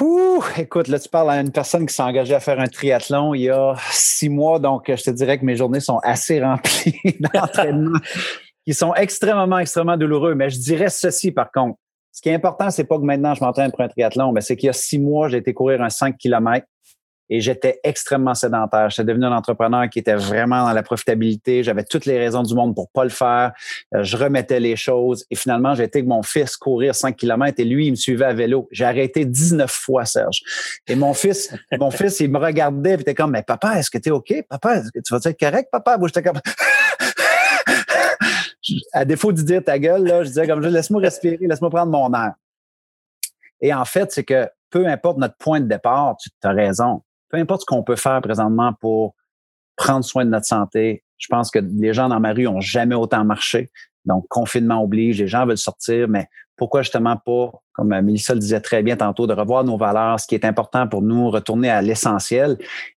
[0.00, 3.34] Ouh, écoute, là, tu parles à une personne qui s'est engagée à faire un triathlon
[3.34, 6.98] il y a six mois, donc je te dirais que mes journées sont assez remplies
[7.20, 7.98] d'entraînement
[8.68, 10.34] qui sont extrêmement, extrêmement douloureux.
[10.34, 11.78] Mais je dirais ceci, par contre.
[12.12, 14.56] Ce qui est important, c'est pas que maintenant je m'entraîne pour un triathlon, mais c'est
[14.56, 16.66] qu'il y a six mois, j'ai été courir un 5 km
[17.30, 18.90] et j'étais extrêmement sédentaire.
[18.90, 21.62] J'étais devenu un entrepreneur qui était vraiment dans la profitabilité.
[21.62, 23.52] J'avais toutes les raisons du monde pour pas le faire.
[23.94, 27.58] Euh, je remettais les choses et finalement, j'ai été avec mon fils courir 5 km
[27.58, 28.68] et lui, il me suivait à vélo.
[28.70, 30.42] J'ai arrêté 19 fois, Serge.
[30.86, 33.98] Et mon fils, mon fils, il me regardait et était comme, mais papa, est-ce que
[33.98, 34.34] tu es OK?
[34.46, 35.96] Papa, est-ce que tu vas être correct, papa?
[35.96, 36.40] Moi, j'étais comme,
[38.92, 42.12] à défaut de dire ta gueule, là, je disais comme, laisse-moi respirer, laisse-moi prendre mon
[42.14, 42.34] air.
[43.60, 47.36] Et en fait, c'est que peu importe notre point de départ, tu as raison peu
[47.36, 49.14] importe ce qu'on peut faire présentement pour
[49.76, 52.94] prendre soin de notre santé, je pense que les gens dans ma rue ont jamais
[52.94, 53.70] autant marché.
[54.04, 58.60] Donc, confinement oblige, les gens veulent sortir, mais pourquoi justement pas, comme Mélissa le disait
[58.60, 61.82] très bien tantôt, de revoir nos valeurs, ce qui est important pour nous, retourner à
[61.82, 62.56] l'essentiel.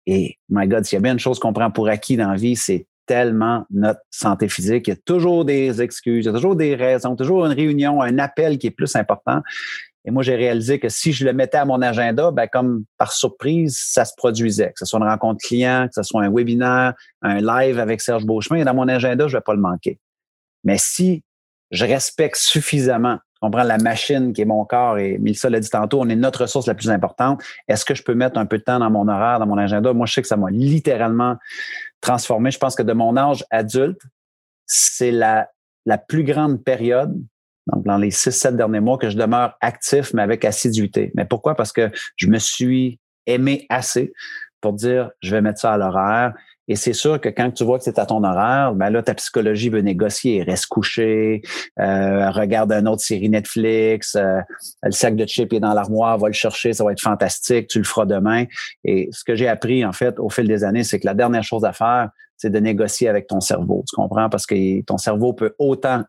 [0.06, 2.36] Et, my God, s'il y a bien une chose qu'on prend pour acquis dans la
[2.36, 4.86] vie, c'est tellement notre santé physique.
[4.86, 8.00] Il y a toujours des excuses, il y a toujours des raisons, toujours une réunion,
[8.00, 9.40] un appel qui est plus important.
[10.04, 13.12] Et moi, j'ai réalisé que si je le mettais à mon agenda, ben, comme par
[13.12, 14.68] surprise, ça se produisait.
[14.68, 18.24] Que ce soit une rencontre client, que ce soit un webinaire, un live avec Serge
[18.24, 19.98] Beauchemin, dans mon agenda, je ne vais pas le manquer.
[20.64, 21.24] Mais si
[21.70, 25.70] je respecte suffisamment, on prend la machine qui est mon corps, et Milsa l'a dit
[25.70, 27.42] tantôt, on est notre ressource la plus importante.
[27.68, 29.92] Est-ce que je peux mettre un peu de temps dans mon horaire, dans mon agenda?
[29.92, 31.36] Moi, je sais que ça m'a littéralement
[32.01, 32.51] transformé.
[32.51, 34.01] Je pense que de mon âge adulte,
[34.66, 35.51] c'est la,
[35.86, 37.14] la plus grande période
[37.72, 41.12] donc dans les six, sept derniers mois, que je demeure actif, mais avec assiduité.
[41.14, 41.55] Mais pourquoi?
[41.55, 44.12] Parce que je me suis aimé assez
[44.61, 46.34] pour dire, je vais mettre ça à l'horaire.
[46.68, 49.14] Et c'est sûr que quand tu vois que c'est à ton horaire, ben là, ta
[49.14, 51.42] psychologie veut négocier, reste couché,
[51.80, 54.40] euh, regarde une autre série Netflix, euh,
[54.82, 57.78] le sac de chips est dans l'armoire, va le chercher, ça va être fantastique, tu
[57.78, 58.44] le feras demain.
[58.84, 61.42] Et ce que j'ai appris, en fait, au fil des années, c'est que la dernière
[61.42, 63.82] chose à faire, c'est de négocier avec ton cerveau.
[63.88, 64.28] Tu comprends?
[64.28, 66.04] Parce que ton cerveau peut autant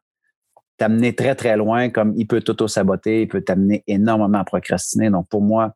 [0.77, 5.09] t'amener très, très loin, comme il peut t'auto-saboter, il peut t'amener énormément à procrastiner.
[5.09, 5.73] Donc, pour moi,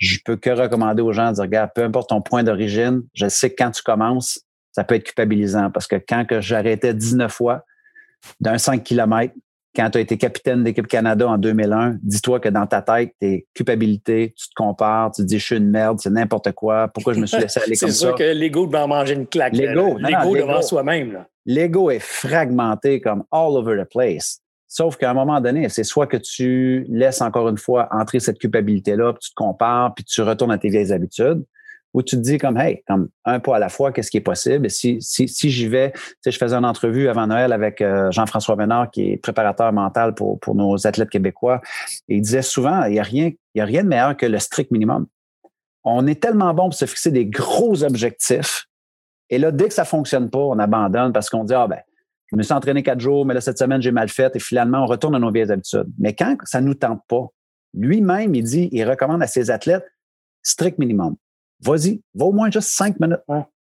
[0.00, 3.28] je peux que recommander aux gens de dire, regarde, peu importe ton point d'origine, je
[3.28, 4.40] sais que quand tu commences,
[4.72, 7.64] ça peut être culpabilisant parce que quand que j'arrêtais 19 fois
[8.40, 9.34] d'un 5 km,
[9.76, 13.46] quand tu as été capitaine d'équipe Canada en 2001, dis-toi que dans ta tête, tes
[13.54, 17.12] culpabilités, tu te compares, tu te dis je suis une merde, c'est n'importe quoi, pourquoi
[17.12, 17.94] je me suis laissé aller comme ça?
[17.94, 19.52] C'est sûr que l'ego va manger une claque.
[19.52, 21.24] L'ego, l'ego devant soi-même.
[21.46, 24.40] L'ego est fragmenté comme all over the place.
[24.72, 28.38] Sauf qu'à un moment donné, c'est soit que tu laisses encore une fois entrer cette
[28.38, 31.44] culpabilité-là, puis tu te compares, puis tu retournes à tes vieilles habitudes,
[31.92, 34.20] ou tu te dis comme, hey, comme un pas à la fois, qu'est-ce qui est
[34.20, 34.66] possible?
[34.66, 37.80] Et si, si, si j'y vais, tu sais, je faisais une entrevue avant Noël avec
[37.80, 41.60] euh, Jean-François Ménard, qui est préparateur mental pour, pour nos athlètes québécois.
[42.08, 44.26] Et il disait souvent, il n'y a rien, il y a rien de meilleur que
[44.26, 45.08] le strict minimum.
[45.82, 48.66] On est tellement bon pour se fixer des gros objectifs.
[49.30, 51.80] Et là, dès que ça fonctionne pas, on abandonne parce qu'on dit, ah ben,
[52.32, 54.84] je me suis entraîné quatre jours, mais là, cette semaine, j'ai mal fait et finalement,
[54.84, 55.88] on retourne à nos vieilles habitudes.
[55.98, 57.26] Mais quand ça ne nous tente pas,
[57.74, 59.84] lui-même, il dit, il recommande à ses athlètes
[60.42, 61.16] strict minimum.
[61.62, 63.20] Vas-y, va au moins juste cinq minutes.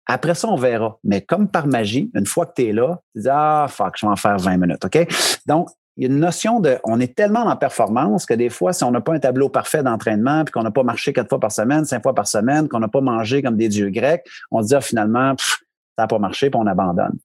[0.08, 1.00] Après ça, on verra.
[1.04, 4.06] Mais comme par magie, une fois que tu es là, tu dis Ah, fuck, je
[4.06, 4.86] vais en faire 20 minutes.
[4.86, 5.08] OK?
[5.48, 6.78] Donc, il y a une notion de.
[6.84, 9.82] On est tellement en performance que des fois, si on n'a pas un tableau parfait
[9.82, 12.80] d'entraînement, puis qu'on n'a pas marché quatre fois par semaine, cinq fois par semaine, qu'on
[12.80, 16.20] n'a pas mangé comme des dieux grecs, on se dit ah, finalement, ça n'a pas
[16.20, 17.18] marché, puis on abandonne.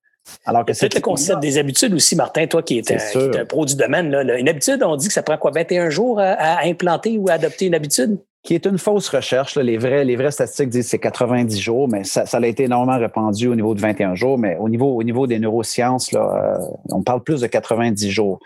[0.45, 3.77] Alors que c'est le concept des habitudes aussi, Martin, toi qui es, un, pro du
[3.77, 4.11] domaine.
[4.11, 7.33] Là, une habitude, on dit que ça prend quoi, 21 jours à, implanter ou à
[7.33, 8.18] adopter une habitude?
[8.43, 9.57] Qui est une fausse recherche.
[9.57, 12.99] Les, vrais, les vraies statistiques disent que c'est 90 jours, mais ça, a été énormément
[12.99, 14.39] répandu au niveau de 21 jours.
[14.39, 18.39] Mais au niveau, au niveau des neurosciences, là, euh, on parle plus de 90 jours.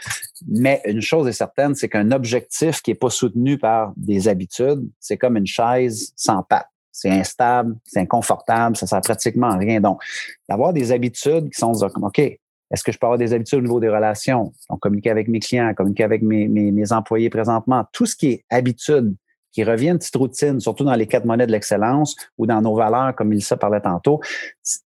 [0.49, 4.83] Mais une chose est certaine, c'est qu'un objectif qui n'est pas soutenu par des habitudes,
[4.99, 9.81] c'est comme une chaise sans pattes c'est instable, c'est inconfortable, ça sert pratiquement à rien.
[9.81, 10.01] Donc,
[10.49, 13.63] d'avoir des habitudes qui sont comme, OK, est-ce que je peux avoir des habitudes au
[13.63, 14.53] niveau des relations?
[14.71, 18.45] Donc, communiquer avec mes clients, communiquer avec mes, mes, employés présentement, tout ce qui est
[18.49, 19.13] habitude,
[19.51, 22.77] qui revient une petite routine, surtout dans les quatre monnaies de l'excellence ou dans nos
[22.77, 24.21] valeurs, comme il se parlait tantôt,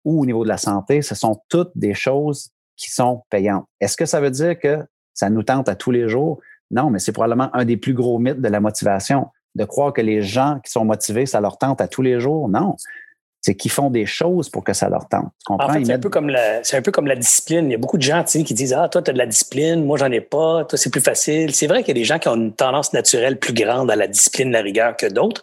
[0.05, 3.67] ou au niveau de la santé, ce sont toutes des choses qui sont payantes.
[3.79, 4.79] Est-ce que ça veut dire que
[5.13, 6.41] ça nous tente à tous les jours?
[6.71, 10.01] Non, mais c'est probablement un des plus gros mythes de la motivation de croire que
[10.01, 12.49] les gens qui sont motivés, ça leur tente à tous les jours?
[12.49, 12.77] Non
[13.41, 15.31] c'est qu'ils font des choses pour que ça leur tente.
[15.49, 17.67] En fait, c'est un, peu comme la, c'est un peu comme la discipline.
[17.67, 19.85] Il y a beaucoup de gens qui disent Ah, toi, tu as de la discipline,
[19.85, 21.55] moi, j'en ai pas, toi, c'est plus facile.
[21.55, 23.97] C'est vrai qu'il y a des gens qui ont une tendance naturelle plus grande à
[23.97, 25.43] la discipline, la rigueur que d'autres.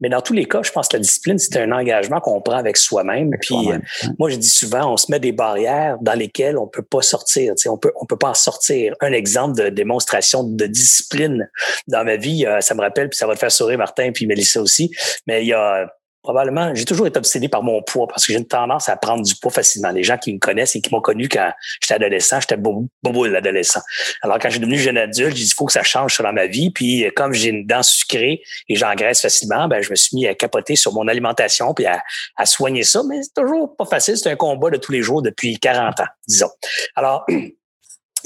[0.00, 2.56] Mais dans tous les cas, je pense que la discipline, c'est un engagement qu'on prend
[2.56, 3.30] avec soi-même.
[3.40, 3.78] Puis euh,
[4.18, 7.54] moi, je dis souvent, on se met des barrières dans lesquelles on peut pas sortir.
[7.66, 8.94] on peut, on peut pas en sortir.
[9.00, 11.48] Un exemple de démonstration de discipline
[11.86, 14.26] dans ma vie, euh, ça me rappelle, puis ça va te faire sourire, Martin, puis
[14.26, 14.90] Mélissa aussi.
[15.26, 15.86] Mais il y a
[16.26, 19.22] probablement, j'ai toujours été obsédé par mon poids parce que j'ai une tendance à prendre
[19.22, 19.90] du poids facilement.
[19.90, 23.80] Les gens qui me connaissent et qui m'ont connu quand j'étais adolescent, j'étais bobo l'adolescent.
[24.22, 26.46] Alors, quand j'ai devenu jeune adulte, j'ai dit, il faut que ça change dans ma
[26.46, 26.70] vie.
[26.70, 30.34] Puis, comme j'ai une dent sucrée et j'engraisse facilement, ben, je me suis mis à
[30.34, 32.02] capoter sur mon alimentation puis à,
[32.36, 33.02] à soigner ça.
[33.08, 34.16] Mais c'est toujours pas facile.
[34.16, 36.50] C'est un combat de tous les jours depuis 40 ans, disons.
[36.96, 37.24] Alors,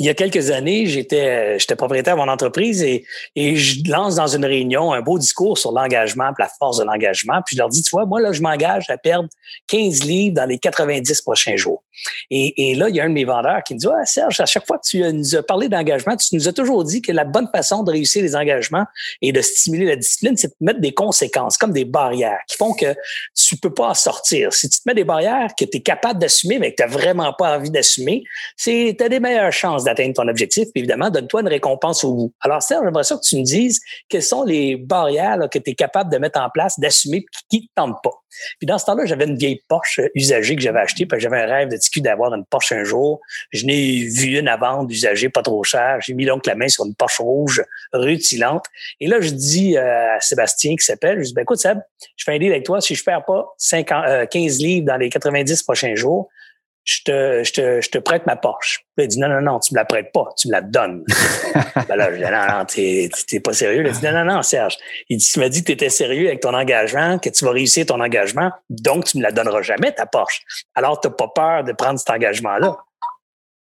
[0.01, 3.05] il y a quelques années, j'étais j'étais propriétaire de mon entreprise et,
[3.37, 7.43] et je lance dans une réunion un beau discours sur l'engagement, la force de l'engagement.
[7.45, 9.29] Puis je leur dis, tu vois, moi, là, je m'engage à perdre
[9.69, 11.83] 15 livres dans les 90 prochains jours.
[12.31, 14.41] Et, et là, il y a un de mes vendeurs qui me dit, ah, Serge,
[14.41, 17.13] à chaque fois que tu nous as parlé d'engagement, tu nous as toujours dit que
[17.13, 18.85] la bonne façon de réussir les engagements
[19.23, 22.73] et de stimuler la discipline, c'est de mettre des conséquences, comme des barrières qui font
[22.73, 22.95] que
[23.35, 24.53] tu peux pas en sortir.
[24.53, 26.89] Si tu te mets des barrières que tu es capable d'assumer, mais que tu n'as
[26.89, 28.25] vraiment pas envie d'assumer,
[28.57, 30.65] tu as des meilleures chances atteindre ton objectif.
[30.73, 32.33] Puis évidemment, donne-toi une récompense au bout.
[32.41, 35.75] Alors, Serge, j'aimerais ça que tu me dises quelles sont les barrières que tu es
[35.75, 38.20] capable de mettre en place, d'assumer, qui ne te tentent pas.
[38.59, 41.43] Puis dans ce temps-là, j'avais une vieille Porsche usagée que j'avais achetée, parce que j'avais
[41.43, 43.21] un rêve de ticu d'avoir une Porsche un jour.
[43.53, 45.99] Je n'ai vu une à vendre usagée, pas trop chère.
[46.01, 47.63] J'ai mis donc la main sur une Porsche rouge
[47.93, 48.65] rutilante.
[49.01, 51.79] Et là, je dis à Sébastien qui s'appelle, je dis, ben écoute Seb,
[52.17, 52.81] je fais un deal avec toi.
[52.81, 56.29] Si je perds pas 50, 15 euh, livres dans les 90 prochains jours,
[56.85, 58.81] je te, je te, je te prête ma Porsche.
[58.99, 61.05] il dit, non, non, non, tu me la prêtes pas, tu me la donnes.
[61.89, 63.85] ben là, je dis, non, non, t'es, t'es pas sérieux.
[63.87, 64.77] Il dit, non, non, non, Serge.
[65.09, 67.53] Il dit, tu m'as dit que tu étais sérieux avec ton engagement, que tu vas
[67.53, 70.43] réussir ton engagement, donc tu me la donneras jamais, ta Porsche.
[70.75, 72.77] Alors, t'as pas peur de prendre cet engagement-là?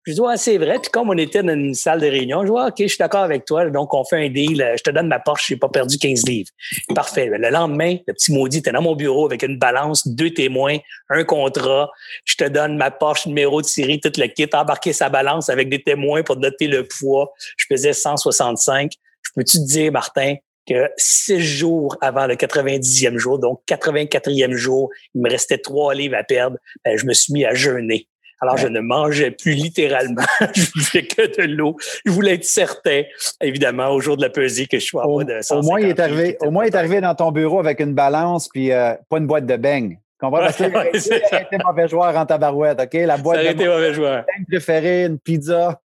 [0.06, 0.80] Je dis, ouais, c'est vrai.
[0.80, 3.24] Puis comme on était dans une salle de réunion, je dis, OK, je suis d'accord
[3.24, 3.70] avec toi.
[3.70, 4.74] Donc, on fait un deal.
[4.78, 6.50] Je te donne ma Porsche, j'ai pas perdu 15 livres.
[6.95, 7.28] Parfait.
[7.28, 10.78] Le lendemain, le petit maudit était dans mon bureau avec une balance, deux témoins,
[11.10, 11.89] un contrat.
[12.26, 15.70] Je te donne ma Porsche, numéro de série, tout le kit, embarquer sa balance avec
[15.70, 17.34] des témoins pour noter le poids.
[17.58, 18.91] Je faisais 165.
[19.22, 20.36] Je peux-tu te dire, Martin,
[20.68, 26.16] que six jours avant le 90e jour, donc 84e jour, il me restait trois livres
[26.16, 28.08] à perdre, ben, je me suis mis à jeûner.
[28.42, 30.24] Alors, je ne mangeais plus littéralement.
[30.56, 31.76] je buvais que de l'eau.
[32.06, 33.04] Je voulais être certain,
[33.42, 36.00] évidemment, au jour de la pesée, que je sois au, de Au moins, il est
[36.00, 39.18] arrivé, au moins, il est arrivé dans ton bureau avec une balance puis euh, pas
[39.18, 40.00] une boîte de beignes.
[40.20, 40.40] Comprends?
[40.40, 42.94] Parce que ouais, été mauvais joueur en tabarouette, OK?
[42.94, 44.26] La boîte ça a été mauvais joueur.
[44.50, 45.80] préférée, une pizza.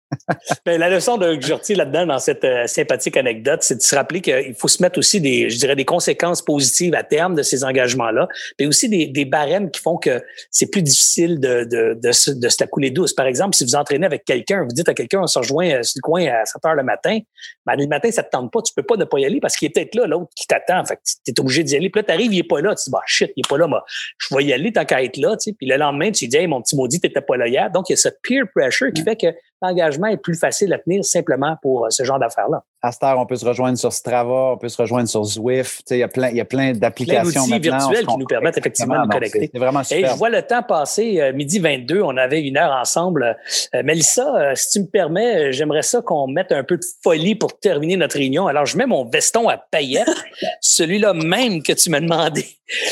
[0.66, 3.82] Ben, la leçon de, que je retire là-dedans, dans cette euh, sympathique anecdote, c'est de
[3.82, 7.34] se rappeler qu'il faut se mettre aussi des, je dirais, des conséquences positives à terme
[7.34, 11.64] de ces engagements-là, mais aussi des, des barèmes qui font que c'est plus difficile de,
[11.64, 13.12] de, de, se, de se la couler douce.
[13.12, 15.82] Par exemple, si vous entraînez avec quelqu'un, vous dites à quelqu'un, on se rejoint euh,
[15.82, 17.18] sur le coin à 7 heures le matin,
[17.66, 19.56] ben, le matin, ça te tente pas, tu peux pas ne pas y aller parce
[19.56, 20.84] qu'il est peut-être là, l'autre qui t'attend.
[20.84, 21.90] Fait tu es obligé d'y aller.
[21.90, 22.74] Puis là, t'arrives, il est pas là.
[22.74, 23.84] Tu dis, bah, shit, il est pas là, moi,
[24.18, 25.52] je vais y aller tant qu'à être là, tu sais.
[25.52, 27.70] Puis le lendemain, tu dis, hey, mon petit maudit, t'étais pas là hier.
[27.70, 29.26] Donc, il y a ce peer pressure qui fait que
[29.62, 32.62] l'engagement est plus facile à tenir simplement pour euh, ce genre d'affaires-là.
[32.82, 35.90] À cette heure, on peut se rejoindre sur Strava, on peut se rejoindre sur Zwift.
[35.90, 38.96] Il y a plein, il y a plein d'applications plein virtuels qui nous permettent effectivement
[38.96, 39.50] de nous connecter.
[39.52, 40.08] C'est vraiment super.
[40.08, 41.20] Et je vois le temps passer.
[41.20, 43.36] Euh, midi 22, on avait une heure ensemble.
[43.74, 47.58] Euh, Mélissa, si tu me permets, j'aimerais ça qu'on mette un peu de folie pour
[47.58, 48.46] terminer notre réunion.
[48.46, 50.08] Alors, je mets mon veston à paillettes,
[50.60, 52.46] celui-là même que tu m'as demandé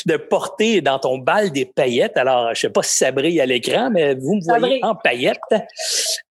[0.06, 2.16] de porter dans ton bal des paillettes.
[2.16, 5.38] Alors, je sais pas si ça brille à l'écran, mais vous me voyez en paillettes.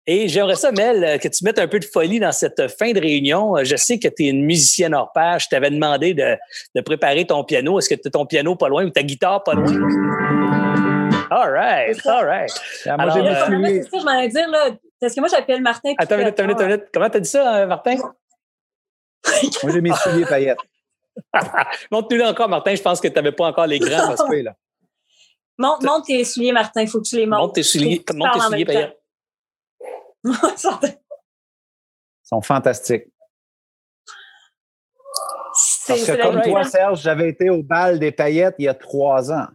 [0.07, 2.91] Et j'aimerais ça, Mel, euh, que tu mettes un peu de folie dans cette fin
[2.91, 3.57] de réunion.
[3.57, 5.37] Euh, je sais que tu es une musicienne hors pair.
[5.39, 6.35] Je t'avais demandé de,
[6.75, 7.77] de, préparer ton piano.
[7.77, 9.71] Est-ce que tu as ton piano pas loin ou ta guitare pas loin?
[11.29, 12.51] All right, all right.
[12.87, 14.71] Ah, moi, j'ai euh, c'est ça, je m'en dire, là.
[14.99, 15.93] Parce que moi, j'appelle Martin.
[15.97, 17.95] Attends une minute, attends une minute, Comment t'as dit ça, Martin?
[19.63, 20.57] moi, j'ai mes souliers paillettes.
[21.91, 22.73] Montre-nous encore, Martin.
[22.73, 24.15] Je pense que tu n'avais pas encore les grands.
[24.15, 24.55] là.
[25.57, 26.81] Monte, monte tes souliers, Martin.
[26.81, 27.39] Il faut que tu les montes.
[27.39, 29.00] Monte tes souliers, monte tes souliers paillettes.
[30.23, 30.97] Ils
[32.23, 33.07] sont fantastiques.
[35.87, 39.31] Parce que comme toi, Serge, j'avais été au bal des paillettes il y a trois
[39.31, 39.47] ans.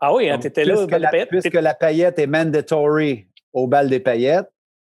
[0.00, 1.28] Ah oui, hein, tu étais là au bal des paillettes?
[1.30, 4.50] Puisque la paillette est mandatory au bal des paillettes,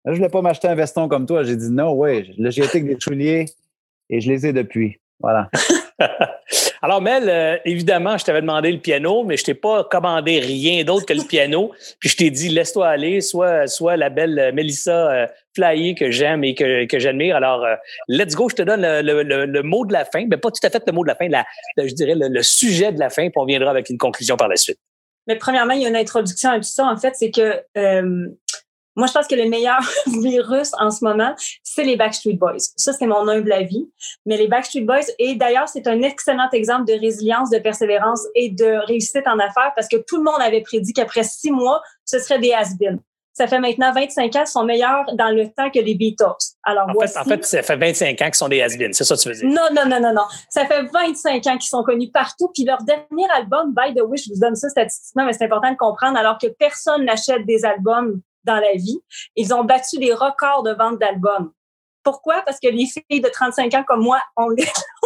[0.05, 1.45] je ne voulais pas m'acheter un veston comme toi.
[1.45, 2.35] J'ai dit non, oui.
[2.39, 3.47] J'ai été avec des souliers
[4.09, 5.01] et je les ai depuis.
[5.21, 5.51] Voilà.
[6.83, 10.85] Alors, Mel, euh, évidemment, je t'avais demandé le piano, mais je t'ai pas commandé rien
[10.85, 11.73] d'autre que le piano.
[11.99, 16.11] Puis je t'ai dit, laisse-toi aller, soit, soit la belle euh, Melissa euh, Flyer que
[16.11, 17.37] j'aime et que, que j'admire.
[17.37, 17.67] Alors,
[18.09, 20.71] let's go, je te donne le, le, mot de la fin, mais pas tout à
[20.71, 21.29] fait le mot de la fin,
[21.77, 24.57] je dirais le, sujet de la fin, puis on viendra avec une conclusion par la
[24.57, 24.79] suite.
[25.27, 26.87] Mais premièrement, il y a une introduction à tout ça.
[26.87, 27.63] En fait, c'est que
[28.97, 32.59] moi, je pense que le meilleur virus en ce moment, c'est les Backstreet Boys.
[32.77, 33.89] Ça, c'est mon humble avis.
[34.27, 38.51] Mais les Backstreet Boys, et d'ailleurs, c'est un excellent exemple de résilience, de persévérance et
[38.51, 42.19] de réussite en affaires parce que tout le monde avait prédit qu'après six mois, ce
[42.19, 42.99] serait des has-been.
[43.33, 46.25] ça fait maintenant 25 ans, sont meilleurs dans le temps que les Beatles.
[46.65, 49.15] Alors, en, fait, en fait, ça fait 25 ans qu'ils sont des has c'est ça
[49.15, 49.49] que tu veux dire?
[49.49, 50.25] Non, non, non, non, non.
[50.51, 52.51] Ça fait 25 ans qu'ils sont connus partout.
[52.53, 55.71] Puis leur dernier album, By the Way, je vous donne ça statistiquement, mais c'est important
[55.71, 59.01] de comprendre, alors que personne n'achète des albums dans la vie,
[59.37, 61.53] ils ont battu des records de vente d'albums.
[62.03, 62.43] Pourquoi?
[62.47, 64.49] Parce que les filles de 35 ans comme moi ont,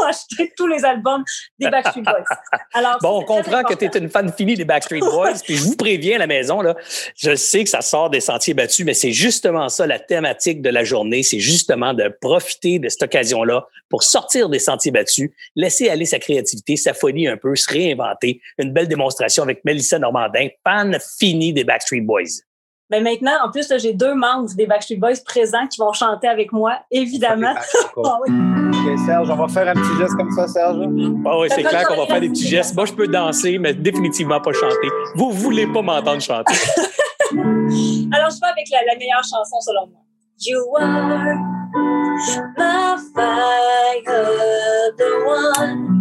[0.07, 1.25] acheté tous les albums
[1.59, 2.25] des Backstreet Boys.
[2.73, 5.35] Alors, bon, on comprend que tu es une fan finie des Backstreet Boys.
[5.43, 6.77] puis je vous préviens à la maison, là,
[7.17, 10.71] je sais que ça sort des sentiers battus, mais c'est justement ça la thématique de
[10.71, 11.23] la journée.
[11.23, 16.19] C'est justement de profiter de cette occasion-là pour sortir des sentiers battus, laisser aller sa
[16.19, 18.41] créativité, sa folie un peu, se réinventer.
[18.59, 22.43] Une belle démonstration avec Melissa Normandin, fan finie des Backstreet Boys.
[22.91, 26.29] Mais ben, maintenant, en plus, j'ai deux membres des Backstreet Boys présents qui vont chanter
[26.29, 27.55] avec moi, évidemment.
[27.57, 30.77] Ah OK, Serge, on va faire un petit geste comme ça, Serge.
[31.25, 32.75] Ah oui, c'est clair qu'on va faire des petits gestes.
[32.75, 34.89] Moi, je peux danser, mais définitivement pas chanter.
[35.17, 36.53] Vous voulez pas m'entendre chanter.
[37.33, 40.01] Alors, je vais avec la, la, meilleure chanson selon moi.
[40.41, 41.35] You are
[42.59, 45.95] my fire, the one,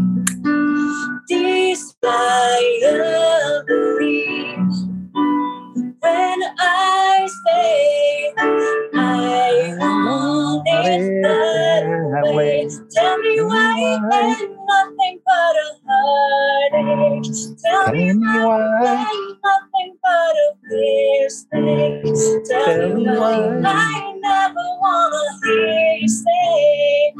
[2.04, 3.13] when
[6.66, 8.34] I say
[8.96, 12.68] I want it that way.
[12.92, 17.32] Tell me why and nothing but a heartache.
[17.66, 22.46] Tell me why nothing but a mistake.
[22.50, 27.14] Tell me why I never wanna hear you say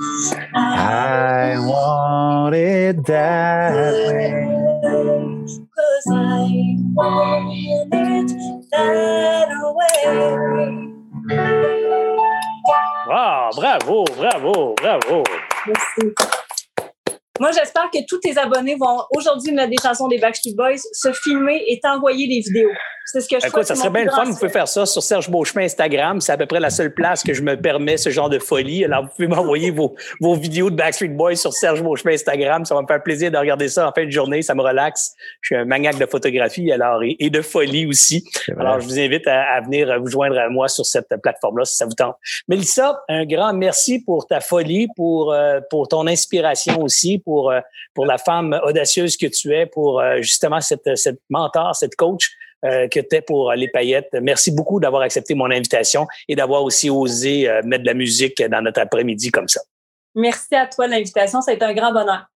[0.56, 4.64] I want it that way.
[5.76, 7.52] Cause I want
[7.94, 8.63] it
[13.06, 15.24] Wow, bravo, bravo, bravo.
[15.68, 16.14] Merci.
[17.40, 21.12] Moi, j'espère que tous tes abonnés vont aujourd'hui mettre des chansons des Backstreet Boys, se
[21.14, 22.70] filmer et t'envoyer des vidéos.
[23.06, 24.24] C'est ce que je Écoute, ça serait bien le fun.
[24.24, 26.22] Vous pouvez faire ça sur Serge Beauchemin Instagram.
[26.22, 28.86] C'est à peu près la seule place que je me permets ce genre de folie.
[28.86, 32.66] Alors, vous pouvez m'envoyer vos, vos vidéos de Backstreet Boys sur Serge Beauchemin Instagram.
[32.66, 34.42] Ça va me faire plaisir de regarder ça en fin de journée.
[34.42, 35.16] Ça me relaxe.
[35.42, 38.24] Je suis un maniaque de photographie alors et, de folie aussi.
[38.58, 41.86] Alors, je vous invite à, venir vous joindre à moi sur cette plateforme-là si ça
[41.86, 42.16] vous tente.
[42.48, 47.60] Mélissa, un grand merci pour ta folie, pour, euh, pour ton inspiration aussi, pour, euh,
[47.94, 52.30] pour la femme audacieuse que tu es, pour euh, justement cette, cette mentor, cette coach
[52.66, 54.16] euh, que tu es pour les paillettes.
[54.22, 58.62] Merci beaucoup d'avoir accepté mon invitation et d'avoir aussi osé mettre de la musique dans
[58.62, 59.62] notre après-midi comme ça.
[60.16, 61.42] Merci à toi de l'invitation.
[61.42, 62.28] Ça a été un grand bonheur.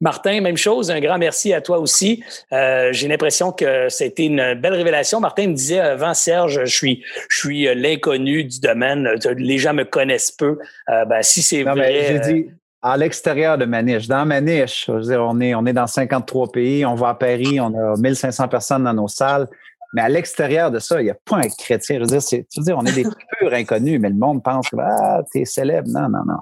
[0.00, 2.22] Martin, même chose, un grand merci à toi aussi.
[2.52, 5.20] Euh, j'ai l'impression que c'était une belle révélation.
[5.20, 9.08] Martin me disait avant Serge, je suis, je suis l'inconnu du domaine.
[9.36, 10.58] Les gens me connaissent peu.
[10.88, 12.06] ben, si c'est vrai.
[12.08, 12.50] J'ai dit,
[12.84, 14.06] à l'extérieur de Maniche.
[14.08, 17.14] Dans Maniche, je veux dire, on est, on est dans 53 pays, on va à
[17.14, 19.48] Paris, on a 1500 personnes dans nos salles.
[19.94, 21.96] Mais à l'extérieur de ça, il n'y a pas un chrétien.
[21.96, 23.04] Je veux dire, c'est, tu veux dire on est des
[23.38, 25.88] purs inconnus, mais le monde pense que ah, es célèbre.
[25.88, 26.40] Non, non, non.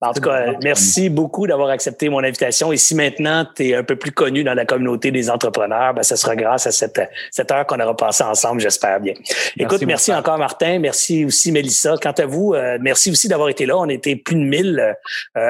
[0.00, 2.72] En tout cas, merci beaucoup d'avoir accepté mon invitation.
[2.72, 6.02] Et si maintenant tu es un peu plus connu dans la communauté des entrepreneurs, ben,
[6.02, 9.14] ce sera grâce à cette, cette heure qu'on aura passée ensemble, j'espère bien.
[9.58, 11.94] Écoute, merci encore Martin, merci aussi Mélissa.
[12.00, 13.76] Quant à vous, euh, merci aussi d'avoir été là.
[13.76, 14.94] On était plus de 1000 euh,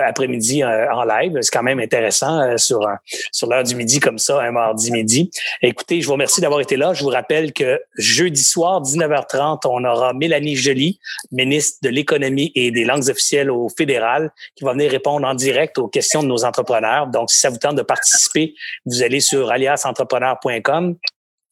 [0.06, 1.36] après-midi euh, en live.
[1.42, 2.80] C'est quand même intéressant sur,
[3.32, 5.30] sur l'heure du midi comme ça, un mardi midi.
[5.60, 6.94] Écoutez, je vous remercie d'avoir été là.
[6.94, 10.98] Je vous rappelle que jeudi soir, 19h30, on aura Mélanie Joly,
[11.32, 15.78] ministre de l'Économie et des langues officielles au fédéral qui va venir répondre en direct
[15.78, 17.06] aux questions de nos entrepreneurs.
[17.06, 18.54] Donc, si ça vous tente de participer,
[18.86, 20.96] vous allez sur aliasentrepreneur.com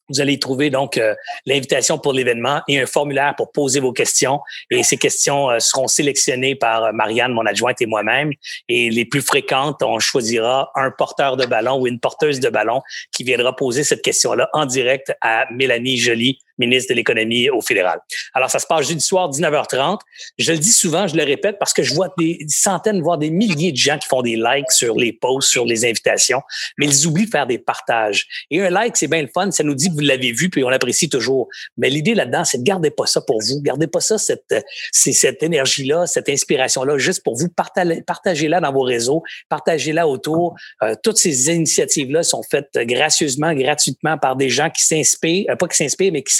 [0.09, 1.15] vous allez trouver donc euh,
[1.45, 4.39] l'invitation pour l'événement et un formulaire pour poser vos questions.
[4.71, 8.31] Et ces questions euh, seront sélectionnées par euh, Marianne, mon adjointe, et moi-même.
[8.69, 12.81] Et les plus fréquentes, on choisira un porteur de ballon ou une porteuse de ballon
[13.11, 17.99] qui viendra poser cette question-là en direct à Mélanie Joly, ministre de l'Économie au fédéral.
[18.33, 19.99] Alors, ça se passe jeudi soir, 19h30.
[20.37, 23.29] Je le dis souvent, je le répète, parce que je vois des centaines, voire des
[23.29, 26.41] milliers de gens qui font des likes sur les posts, sur les invitations,
[26.77, 28.27] mais ils oublient de faire des partages.
[28.51, 30.69] Et un like, c'est bien le fun, ça nous dit vous l'avez vu, puis on
[30.69, 31.47] l'apprécie toujours.
[31.77, 33.61] Mais l'idée là-dedans, c'est de garder pas ça pour vous.
[33.61, 34.53] Gardez pas ça, cette,
[34.91, 37.47] cette énergie-là, cette inspiration-là, juste pour vous.
[37.49, 40.55] Partagez-la dans vos réseaux, partagez-la autour.
[40.83, 45.67] Euh, toutes ces initiatives-là sont faites gracieusement, gratuitement par des gens qui s'inspirent, euh, pas
[45.67, 46.33] qui s'inspirent, mais qui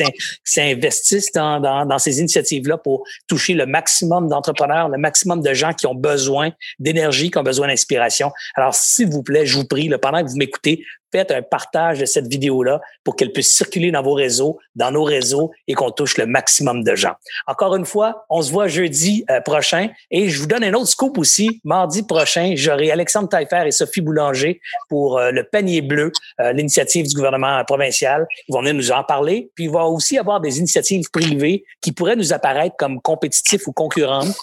[0.44, 5.74] s'investissent dans, dans, dans ces initiatives-là pour toucher le maximum d'entrepreneurs, le maximum de gens
[5.74, 8.32] qui ont besoin d'énergie, qui ont besoin d'inspiration.
[8.56, 12.00] Alors, s'il vous plaît, je vous prie, là, pendant que vous m'écoutez, faites un partage
[12.00, 15.92] de cette vidéo-là pour qu'elle puisse circuler dans vos réseaux, dans nos réseaux et qu'on
[15.92, 17.14] touche le maximum de gens.
[17.48, 20.90] Encore une fois, on se voit jeudi euh, prochain et je vous donne un autre
[20.90, 21.62] scoop aussi.
[21.64, 27.08] Mardi prochain, j'aurai Alexandre Taillefer et Sophie Boulanger pour euh, le panier bleu, euh, l'initiative
[27.08, 28.28] du gouvernement provincial.
[28.48, 29.50] Ils vont venir nous en parler.
[29.56, 33.74] Puis il va aussi avoir des initiatives privées qui pourraient nous apparaître comme compétitifs ou
[33.74, 34.36] concurrentes,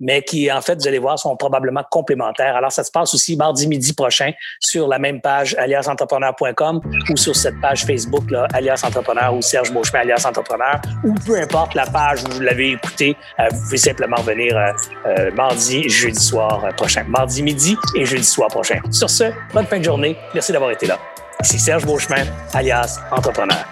[0.00, 2.56] mais qui, en fait, vous allez voir, sont probablement complémentaires.
[2.56, 6.80] Alors, ça se passe aussi mardi midi prochain sur la même page aliasentrepreneur.com
[7.10, 11.38] ou sur cette page Facebook, là, alias entrepreneur ou Serge Beauchemin, alias entrepreneur, ou peu
[11.38, 14.72] importe la page où vous l'avez écouté, euh, vous pouvez simplement venir euh,
[15.06, 17.04] euh, mardi, jeudi soir prochain.
[17.06, 18.80] Mardi midi et jeudi soir prochain.
[18.90, 20.16] Sur ce, bonne fin de journée.
[20.34, 20.98] Merci d'avoir été là.
[21.42, 23.64] Ici Serge Beauchemin, alias entrepreneur.